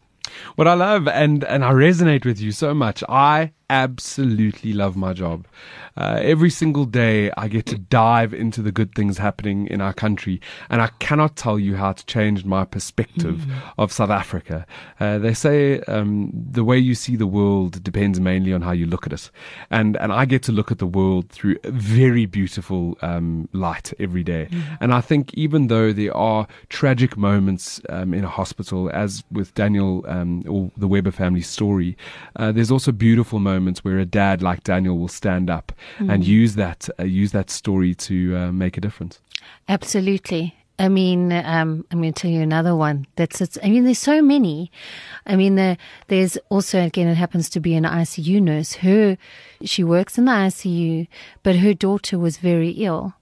What 0.55 0.67
I 0.67 0.73
love 0.73 1.07
and, 1.07 1.43
and 1.43 1.63
I 1.63 1.71
resonate 1.71 2.25
with 2.25 2.39
you 2.39 2.51
so 2.51 2.73
much. 2.73 3.03
I 3.09 3.51
absolutely 3.73 4.71
love 4.71 4.95
my 4.95 5.13
job. 5.13 5.47
Uh, 5.95 6.19
every 6.21 6.49
single 6.49 6.85
day, 6.85 7.31
I 7.37 7.47
get 7.47 7.65
to 7.67 7.77
dive 7.77 8.33
into 8.33 8.61
the 8.61 8.71
good 8.71 8.93
things 8.95 9.17
happening 9.17 9.67
in 9.67 9.79
our 9.81 9.93
country, 9.93 10.41
and 10.69 10.81
I 10.81 10.87
cannot 10.99 11.35
tell 11.35 11.59
you 11.59 11.75
how 11.75 11.91
it's 11.91 12.03
changed 12.03 12.45
my 12.45 12.65
perspective 12.65 13.41
mm. 13.41 13.73
of 13.77 13.91
South 13.91 14.09
Africa. 14.09 14.65
Uh, 14.99 15.19
they 15.19 15.33
say 15.33 15.79
um, 15.81 16.31
the 16.33 16.63
way 16.63 16.77
you 16.77 16.95
see 16.95 17.15
the 17.15 17.27
world 17.27 17.83
depends 17.83 18.19
mainly 18.19 18.53
on 18.53 18.61
how 18.61 18.71
you 18.71 18.85
look 18.85 19.05
at 19.05 19.13
it, 19.13 19.29
and 19.69 19.95
and 19.97 20.11
I 20.11 20.25
get 20.25 20.41
to 20.43 20.51
look 20.51 20.71
at 20.71 20.79
the 20.79 20.87
world 20.87 21.29
through 21.29 21.57
a 21.63 21.71
very 21.71 22.25
beautiful 22.25 22.97
um, 23.01 23.47
light 23.53 23.93
every 23.99 24.23
day. 24.23 24.47
Mm. 24.51 24.77
And 24.81 24.93
I 24.93 25.01
think 25.01 25.33
even 25.35 25.67
though 25.67 25.93
there 25.93 26.15
are 26.15 26.47
tragic 26.69 27.17
moments 27.17 27.81
um, 27.89 28.13
in 28.13 28.23
a 28.23 28.29
hospital, 28.29 28.89
as 28.93 29.23
with 29.31 29.53
Daniel 29.53 30.05
um, 30.13 30.43
or 30.47 30.71
the 30.77 30.87
Weber 30.87 31.11
family 31.11 31.41
story, 31.41 31.97
uh, 32.35 32.51
there's 32.51 32.71
also 32.71 32.91
beautiful 32.91 33.39
moments 33.39 33.83
where 33.83 33.99
a 33.99 34.05
dad 34.05 34.41
like 34.41 34.63
Daniel 34.63 34.97
will 34.97 35.07
stand 35.07 35.49
up 35.49 35.71
mm. 35.99 36.11
and 36.11 36.25
use 36.25 36.55
that 36.55 36.89
uh, 36.99 37.03
use 37.03 37.31
that 37.31 37.49
story 37.49 37.95
to 37.95 38.35
uh, 38.37 38.51
make 38.51 38.77
a 38.77 38.81
difference. 38.81 39.19
Absolutely. 39.67 40.55
I 40.79 40.89
mean, 40.89 41.31
um, 41.31 41.85
I'm 41.91 42.01
going 42.01 42.13
to 42.13 42.21
tell 42.21 42.31
you 42.31 42.41
another 42.41 42.75
one. 42.75 43.05
That's 43.15 43.41
it's, 43.41 43.57
I 43.63 43.69
mean, 43.69 43.83
there's 43.83 43.99
so 43.99 44.21
many. 44.21 44.71
I 45.25 45.35
mean, 45.35 45.55
the, 45.55 45.77
there's 46.07 46.37
also 46.49 46.83
again, 46.83 47.07
it 47.07 47.15
happens 47.15 47.49
to 47.51 47.59
be 47.59 47.75
an 47.75 47.83
ICU 47.83 48.41
nurse. 48.41 48.73
Her, 48.75 49.17
she 49.63 49.83
works 49.83 50.17
in 50.17 50.25
the 50.25 50.31
ICU, 50.31 51.07
but 51.43 51.57
her 51.57 51.73
daughter 51.73 52.17
was 52.17 52.37
very 52.37 52.71
ill 52.71 53.13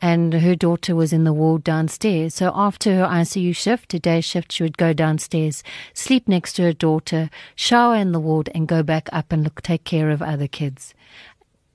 and 0.00 0.34
her 0.34 0.54
daughter 0.54 0.94
was 0.94 1.12
in 1.12 1.24
the 1.24 1.32
ward 1.32 1.64
downstairs. 1.64 2.34
So 2.34 2.52
after 2.54 2.96
her 2.96 3.06
ICU 3.06 3.54
shift, 3.54 3.94
a 3.94 3.98
day 3.98 4.20
shift, 4.20 4.52
she 4.52 4.62
would 4.62 4.78
go 4.78 4.92
downstairs, 4.92 5.62
sleep 5.94 6.28
next 6.28 6.54
to 6.54 6.62
her 6.62 6.72
daughter, 6.72 7.30
shower 7.54 7.96
in 7.96 8.12
the 8.12 8.20
ward, 8.20 8.50
and 8.54 8.68
go 8.68 8.82
back 8.82 9.08
up 9.12 9.32
and 9.32 9.44
look, 9.44 9.62
take 9.62 9.84
care 9.84 10.10
of 10.10 10.22
other 10.22 10.48
kids. 10.48 10.94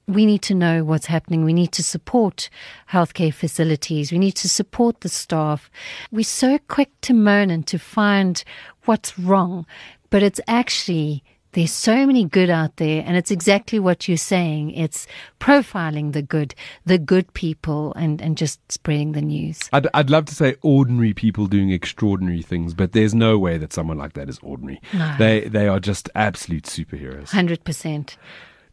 We 0.07 0.25
need 0.25 0.41
to 0.43 0.55
know 0.55 0.83
what's 0.83 1.05
happening. 1.05 1.45
We 1.45 1.53
need 1.53 1.71
to 1.73 1.83
support 1.83 2.49
healthcare 2.91 3.33
facilities. 3.33 4.11
We 4.11 4.19
need 4.19 4.35
to 4.35 4.49
support 4.49 5.01
the 5.01 5.09
staff. 5.09 5.69
We're 6.11 6.23
so 6.23 6.57
quick 6.67 6.89
to 7.01 7.13
moan 7.13 7.49
and 7.49 7.65
to 7.67 7.79
find 7.79 8.43
what's 8.85 9.17
wrong, 9.17 9.65
but 10.09 10.23
it's 10.23 10.41
actually 10.47 11.23
there's 11.53 11.71
so 11.71 12.05
many 12.07 12.25
good 12.25 12.49
out 12.49 12.77
there, 12.77 13.03
and 13.05 13.15
it's 13.15 13.31
exactly 13.31 13.79
what 13.79 14.07
you're 14.07 14.17
saying. 14.17 14.71
It's 14.71 15.07
profiling 15.39 16.13
the 16.13 16.23
good, 16.23 16.55
the 16.85 16.97
good 16.97 17.31
people, 17.33 17.93
and, 17.95 18.21
and 18.21 18.37
just 18.37 18.59
spreading 18.71 19.11
the 19.11 19.21
news. 19.21 19.69
I'd, 19.71 19.87
I'd 19.93 20.09
love 20.09 20.25
to 20.25 20.35
say 20.35 20.55
ordinary 20.61 21.13
people 21.13 21.45
doing 21.45 21.69
extraordinary 21.69 22.41
things, 22.41 22.73
but 22.73 22.93
there's 22.93 23.13
no 23.13 23.37
way 23.37 23.57
that 23.59 23.71
someone 23.71 23.97
like 23.99 24.13
that 24.13 24.29
is 24.29 24.39
ordinary. 24.41 24.81
No. 24.93 25.15
They, 25.19 25.41
they 25.41 25.67
are 25.67 25.79
just 25.79 26.09
absolute 26.15 26.63
superheroes. 26.63 27.29
100%. 27.29 28.17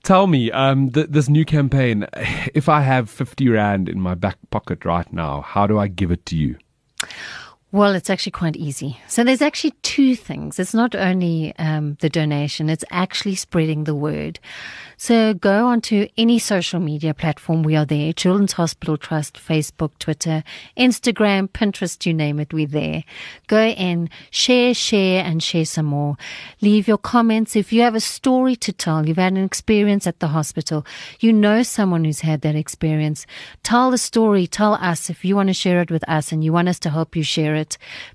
Tell 0.02 0.26
me, 0.26 0.50
um, 0.50 0.90
th- 0.90 1.08
this 1.10 1.28
new 1.28 1.44
campaign, 1.44 2.06
if 2.54 2.68
I 2.68 2.80
have 2.80 3.10
50 3.10 3.48
Rand 3.48 3.88
in 3.88 4.00
my 4.00 4.14
back 4.14 4.38
pocket 4.50 4.84
right 4.84 5.10
now, 5.12 5.42
how 5.42 5.66
do 5.66 5.78
I 5.78 5.88
give 5.88 6.10
it 6.10 6.24
to 6.26 6.36
you? 6.36 6.56
Well, 7.72 7.94
it's 7.94 8.10
actually 8.10 8.32
quite 8.32 8.56
easy. 8.56 8.98
So 9.06 9.22
there's 9.22 9.42
actually 9.42 9.74
two 9.82 10.16
things. 10.16 10.58
It's 10.58 10.74
not 10.74 10.96
only 10.96 11.54
um, 11.56 11.96
the 12.00 12.08
donation, 12.08 12.68
it's 12.68 12.84
actually 12.90 13.36
spreading 13.36 13.84
the 13.84 13.94
word. 13.94 14.40
So 14.96 15.34
go 15.34 15.68
onto 15.68 16.08
any 16.18 16.40
social 16.40 16.80
media 16.80 17.14
platform. 17.14 17.62
We 17.62 17.76
are 17.76 17.84
there. 17.86 18.12
Children's 18.12 18.54
Hospital 18.54 18.96
Trust, 18.96 19.36
Facebook, 19.36 19.92
Twitter, 20.00 20.42
Instagram, 20.76 21.48
Pinterest, 21.48 22.04
you 22.04 22.12
name 22.12 22.40
it. 22.40 22.52
We're 22.52 22.66
there. 22.66 23.04
Go 23.46 23.68
in, 23.68 24.10
share, 24.30 24.74
share, 24.74 25.24
and 25.24 25.40
share 25.40 25.64
some 25.64 25.86
more. 25.86 26.16
Leave 26.60 26.88
your 26.88 26.98
comments. 26.98 27.54
If 27.54 27.72
you 27.72 27.82
have 27.82 27.94
a 27.94 28.00
story 28.00 28.56
to 28.56 28.72
tell, 28.72 29.06
you've 29.06 29.16
had 29.16 29.32
an 29.34 29.44
experience 29.44 30.06
at 30.08 30.18
the 30.18 30.28
hospital, 30.28 30.84
you 31.20 31.32
know 31.32 31.62
someone 31.62 32.04
who's 32.04 32.20
had 32.20 32.40
that 32.40 32.56
experience, 32.56 33.26
tell 33.62 33.90
the 33.90 33.96
story. 33.96 34.46
Tell 34.46 34.74
us 34.74 35.08
if 35.08 35.24
you 35.24 35.36
want 35.36 35.48
to 35.48 35.54
share 35.54 35.80
it 35.80 35.90
with 35.90 36.06
us 36.08 36.32
and 36.32 36.42
you 36.42 36.52
want 36.52 36.68
us 36.68 36.78
to 36.80 36.90
help 36.90 37.14
you 37.14 37.22
share 37.22 37.54
it. 37.54 37.59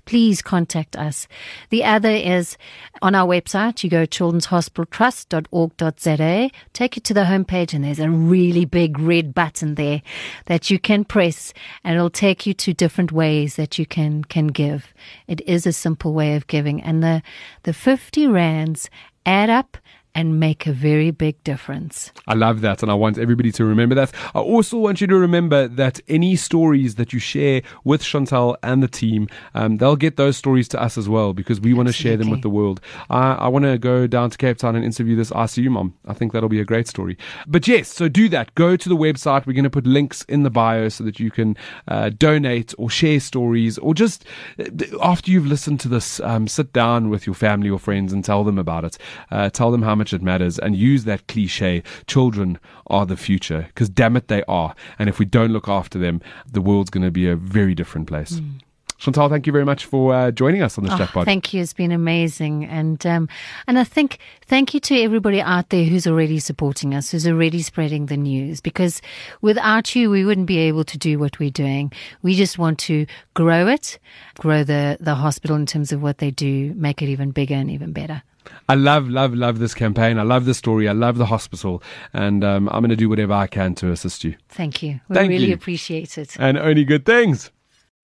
Please 0.04 0.42
contact 0.42 0.96
us. 0.96 1.28
The 1.70 1.84
other 1.84 2.10
is 2.10 2.58
on 3.02 3.14
our 3.14 3.26
website. 3.26 3.84
You 3.84 3.90
go 3.90 4.06
children'shospitaltrust.org.za 4.06 6.50
take 6.72 6.96
you 6.96 7.02
to 7.02 7.14
the 7.14 7.24
homepage 7.24 7.74
and 7.74 7.84
there's 7.84 7.98
a 7.98 8.10
really 8.10 8.64
big 8.64 8.98
red 8.98 9.34
button 9.34 9.74
there 9.74 10.02
that 10.46 10.70
you 10.70 10.78
can 10.78 11.04
press 11.04 11.52
and 11.84 11.96
it'll 11.96 12.08
take 12.10 12.46
you 12.46 12.54
to 12.54 12.74
different 12.74 13.12
ways 13.12 13.56
that 13.56 13.78
you 13.78 13.86
can, 13.86 14.24
can 14.24 14.48
give. 14.48 14.92
It 15.26 15.40
is 15.42 15.66
a 15.66 15.72
simple 15.72 16.12
way 16.12 16.36
of 16.36 16.46
giving 16.46 16.82
and 16.82 17.02
the, 17.02 17.22
the 17.62 17.72
50 17.72 18.26
rands 18.26 18.90
add 19.24 19.50
up 19.50 19.78
and 20.16 20.40
make 20.40 20.66
a 20.66 20.72
very 20.72 21.10
big 21.10 21.44
difference. 21.44 22.10
I 22.26 22.32
love 22.32 22.62
that, 22.62 22.82
and 22.82 22.90
I 22.90 22.94
want 22.94 23.18
everybody 23.18 23.52
to 23.52 23.66
remember 23.66 23.94
that. 23.96 24.12
I 24.34 24.38
also 24.38 24.78
want 24.78 25.02
you 25.02 25.06
to 25.06 25.16
remember 25.16 25.68
that 25.68 26.00
any 26.08 26.36
stories 26.36 26.94
that 26.94 27.12
you 27.12 27.18
share 27.18 27.60
with 27.84 28.02
Chantal 28.02 28.56
and 28.62 28.82
the 28.82 28.88
team, 28.88 29.28
um, 29.54 29.76
they'll 29.76 29.94
get 29.94 30.16
those 30.16 30.38
stories 30.38 30.68
to 30.68 30.80
us 30.80 30.96
as 30.96 31.06
well 31.06 31.34
because 31.34 31.60
we 31.60 31.74
want 31.74 31.88
to 31.88 31.92
share 31.92 32.16
them 32.16 32.30
with 32.30 32.40
the 32.40 32.48
world. 32.48 32.80
I, 33.10 33.34
I 33.34 33.48
want 33.48 33.66
to 33.66 33.76
go 33.76 34.06
down 34.06 34.30
to 34.30 34.38
Cape 34.38 34.56
Town 34.56 34.74
and 34.74 34.82
interview 34.86 35.16
this 35.16 35.30
ICU 35.30 35.68
mom. 35.68 35.94
I 36.06 36.14
think 36.14 36.32
that'll 36.32 36.48
be 36.48 36.60
a 36.60 36.64
great 36.64 36.88
story. 36.88 37.18
But 37.46 37.68
yes, 37.68 37.88
so 37.88 38.08
do 38.08 38.30
that. 38.30 38.54
Go 38.54 38.74
to 38.74 38.88
the 38.88 38.96
website. 38.96 39.46
We're 39.46 39.52
going 39.52 39.64
to 39.64 39.70
put 39.70 39.86
links 39.86 40.22
in 40.22 40.44
the 40.44 40.50
bio 40.50 40.88
so 40.88 41.04
that 41.04 41.20
you 41.20 41.30
can 41.30 41.58
uh, 41.88 42.08
donate 42.08 42.72
or 42.78 42.88
share 42.88 43.20
stories 43.20 43.76
or 43.76 43.92
just 43.92 44.24
uh, 44.58 44.64
after 45.02 45.30
you've 45.30 45.46
listened 45.46 45.80
to 45.80 45.88
this, 45.88 46.20
um, 46.20 46.48
sit 46.48 46.72
down 46.72 47.10
with 47.10 47.26
your 47.26 47.34
family 47.34 47.68
or 47.68 47.78
friends 47.78 48.14
and 48.14 48.24
tell 48.24 48.44
them 48.44 48.58
about 48.58 48.86
it. 48.86 48.96
Uh, 49.30 49.50
tell 49.50 49.70
them 49.70 49.82
how 49.82 49.94
much 49.94 50.05
much 50.06 50.12
it 50.12 50.22
matters 50.22 50.58
and 50.60 50.76
use 50.76 51.04
that 51.04 51.26
cliche 51.26 51.82
children 52.06 52.58
are 52.86 53.04
the 53.04 53.16
future 53.16 53.66
because 53.68 53.88
damn 53.88 54.16
it 54.16 54.28
they 54.28 54.44
are 54.44 54.74
and 55.00 55.08
if 55.08 55.18
we 55.18 55.24
don't 55.24 55.52
look 55.52 55.68
after 55.68 55.98
them 55.98 56.20
the 56.50 56.60
world's 56.60 56.90
going 56.90 57.02
to 57.02 57.10
be 57.10 57.28
a 57.28 57.34
very 57.34 57.74
different 57.74 58.06
place 58.06 58.34
mm. 58.34 58.60
Chantal, 58.98 59.28
thank 59.28 59.46
you 59.46 59.52
very 59.52 59.66
much 59.66 59.84
for 59.84 60.14
uh, 60.14 60.30
joining 60.30 60.62
us 60.62 60.78
on 60.78 60.84
this 60.84 60.92
oh, 60.94 60.96
chat 60.96 61.10
pod. 61.10 61.26
Thank 61.26 61.52
you. 61.52 61.60
It's 61.60 61.74
been 61.74 61.92
amazing. 61.92 62.64
And, 62.64 63.04
um, 63.04 63.28
and 63.66 63.78
I 63.78 63.84
think 63.84 64.18
thank 64.46 64.72
you 64.72 64.80
to 64.80 64.98
everybody 65.02 65.38
out 65.38 65.68
there 65.68 65.84
who's 65.84 66.06
already 66.06 66.38
supporting 66.38 66.94
us, 66.94 67.10
who's 67.10 67.26
already 67.26 67.60
spreading 67.60 68.06
the 68.06 68.16
news, 68.16 68.62
because 68.62 69.02
without 69.42 69.94
you, 69.94 70.08
we 70.08 70.24
wouldn't 70.24 70.46
be 70.46 70.56
able 70.56 70.82
to 70.84 70.96
do 70.96 71.18
what 71.18 71.38
we're 71.38 71.50
doing. 71.50 71.92
We 72.22 72.34
just 72.34 72.58
want 72.58 72.78
to 72.88 73.04
grow 73.34 73.68
it, 73.68 73.98
grow 74.38 74.64
the, 74.64 74.96
the 74.98 75.14
hospital 75.14 75.56
in 75.56 75.66
terms 75.66 75.92
of 75.92 76.00
what 76.00 76.16
they 76.16 76.30
do, 76.30 76.72
make 76.74 77.02
it 77.02 77.10
even 77.10 77.32
bigger 77.32 77.56
and 77.56 77.70
even 77.70 77.92
better. 77.92 78.22
I 78.68 78.74
love, 78.74 79.08
love, 79.08 79.34
love 79.34 79.58
this 79.58 79.74
campaign. 79.74 80.18
I 80.18 80.22
love 80.22 80.44
the 80.44 80.54
story. 80.54 80.88
I 80.88 80.92
love 80.92 81.18
the 81.18 81.26
hospital. 81.26 81.82
And 82.12 82.44
um, 82.44 82.68
I'm 82.68 82.80
going 82.80 82.90
to 82.90 82.96
do 82.96 83.08
whatever 83.08 83.34
I 83.34 83.46
can 83.46 83.74
to 83.76 83.90
assist 83.90 84.24
you. 84.24 84.36
Thank 84.48 84.82
you. 84.82 85.00
We 85.08 85.14
Thank 85.14 85.30
really 85.30 85.48
you. 85.48 85.54
appreciate 85.54 86.18
it. 86.18 86.36
And 86.38 86.58
only 86.58 86.84
good 86.84 87.04
things. 87.04 87.50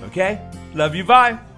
Okay? 0.03 0.49
Love 0.73 0.95
you. 0.95 1.03
Bye. 1.03 1.52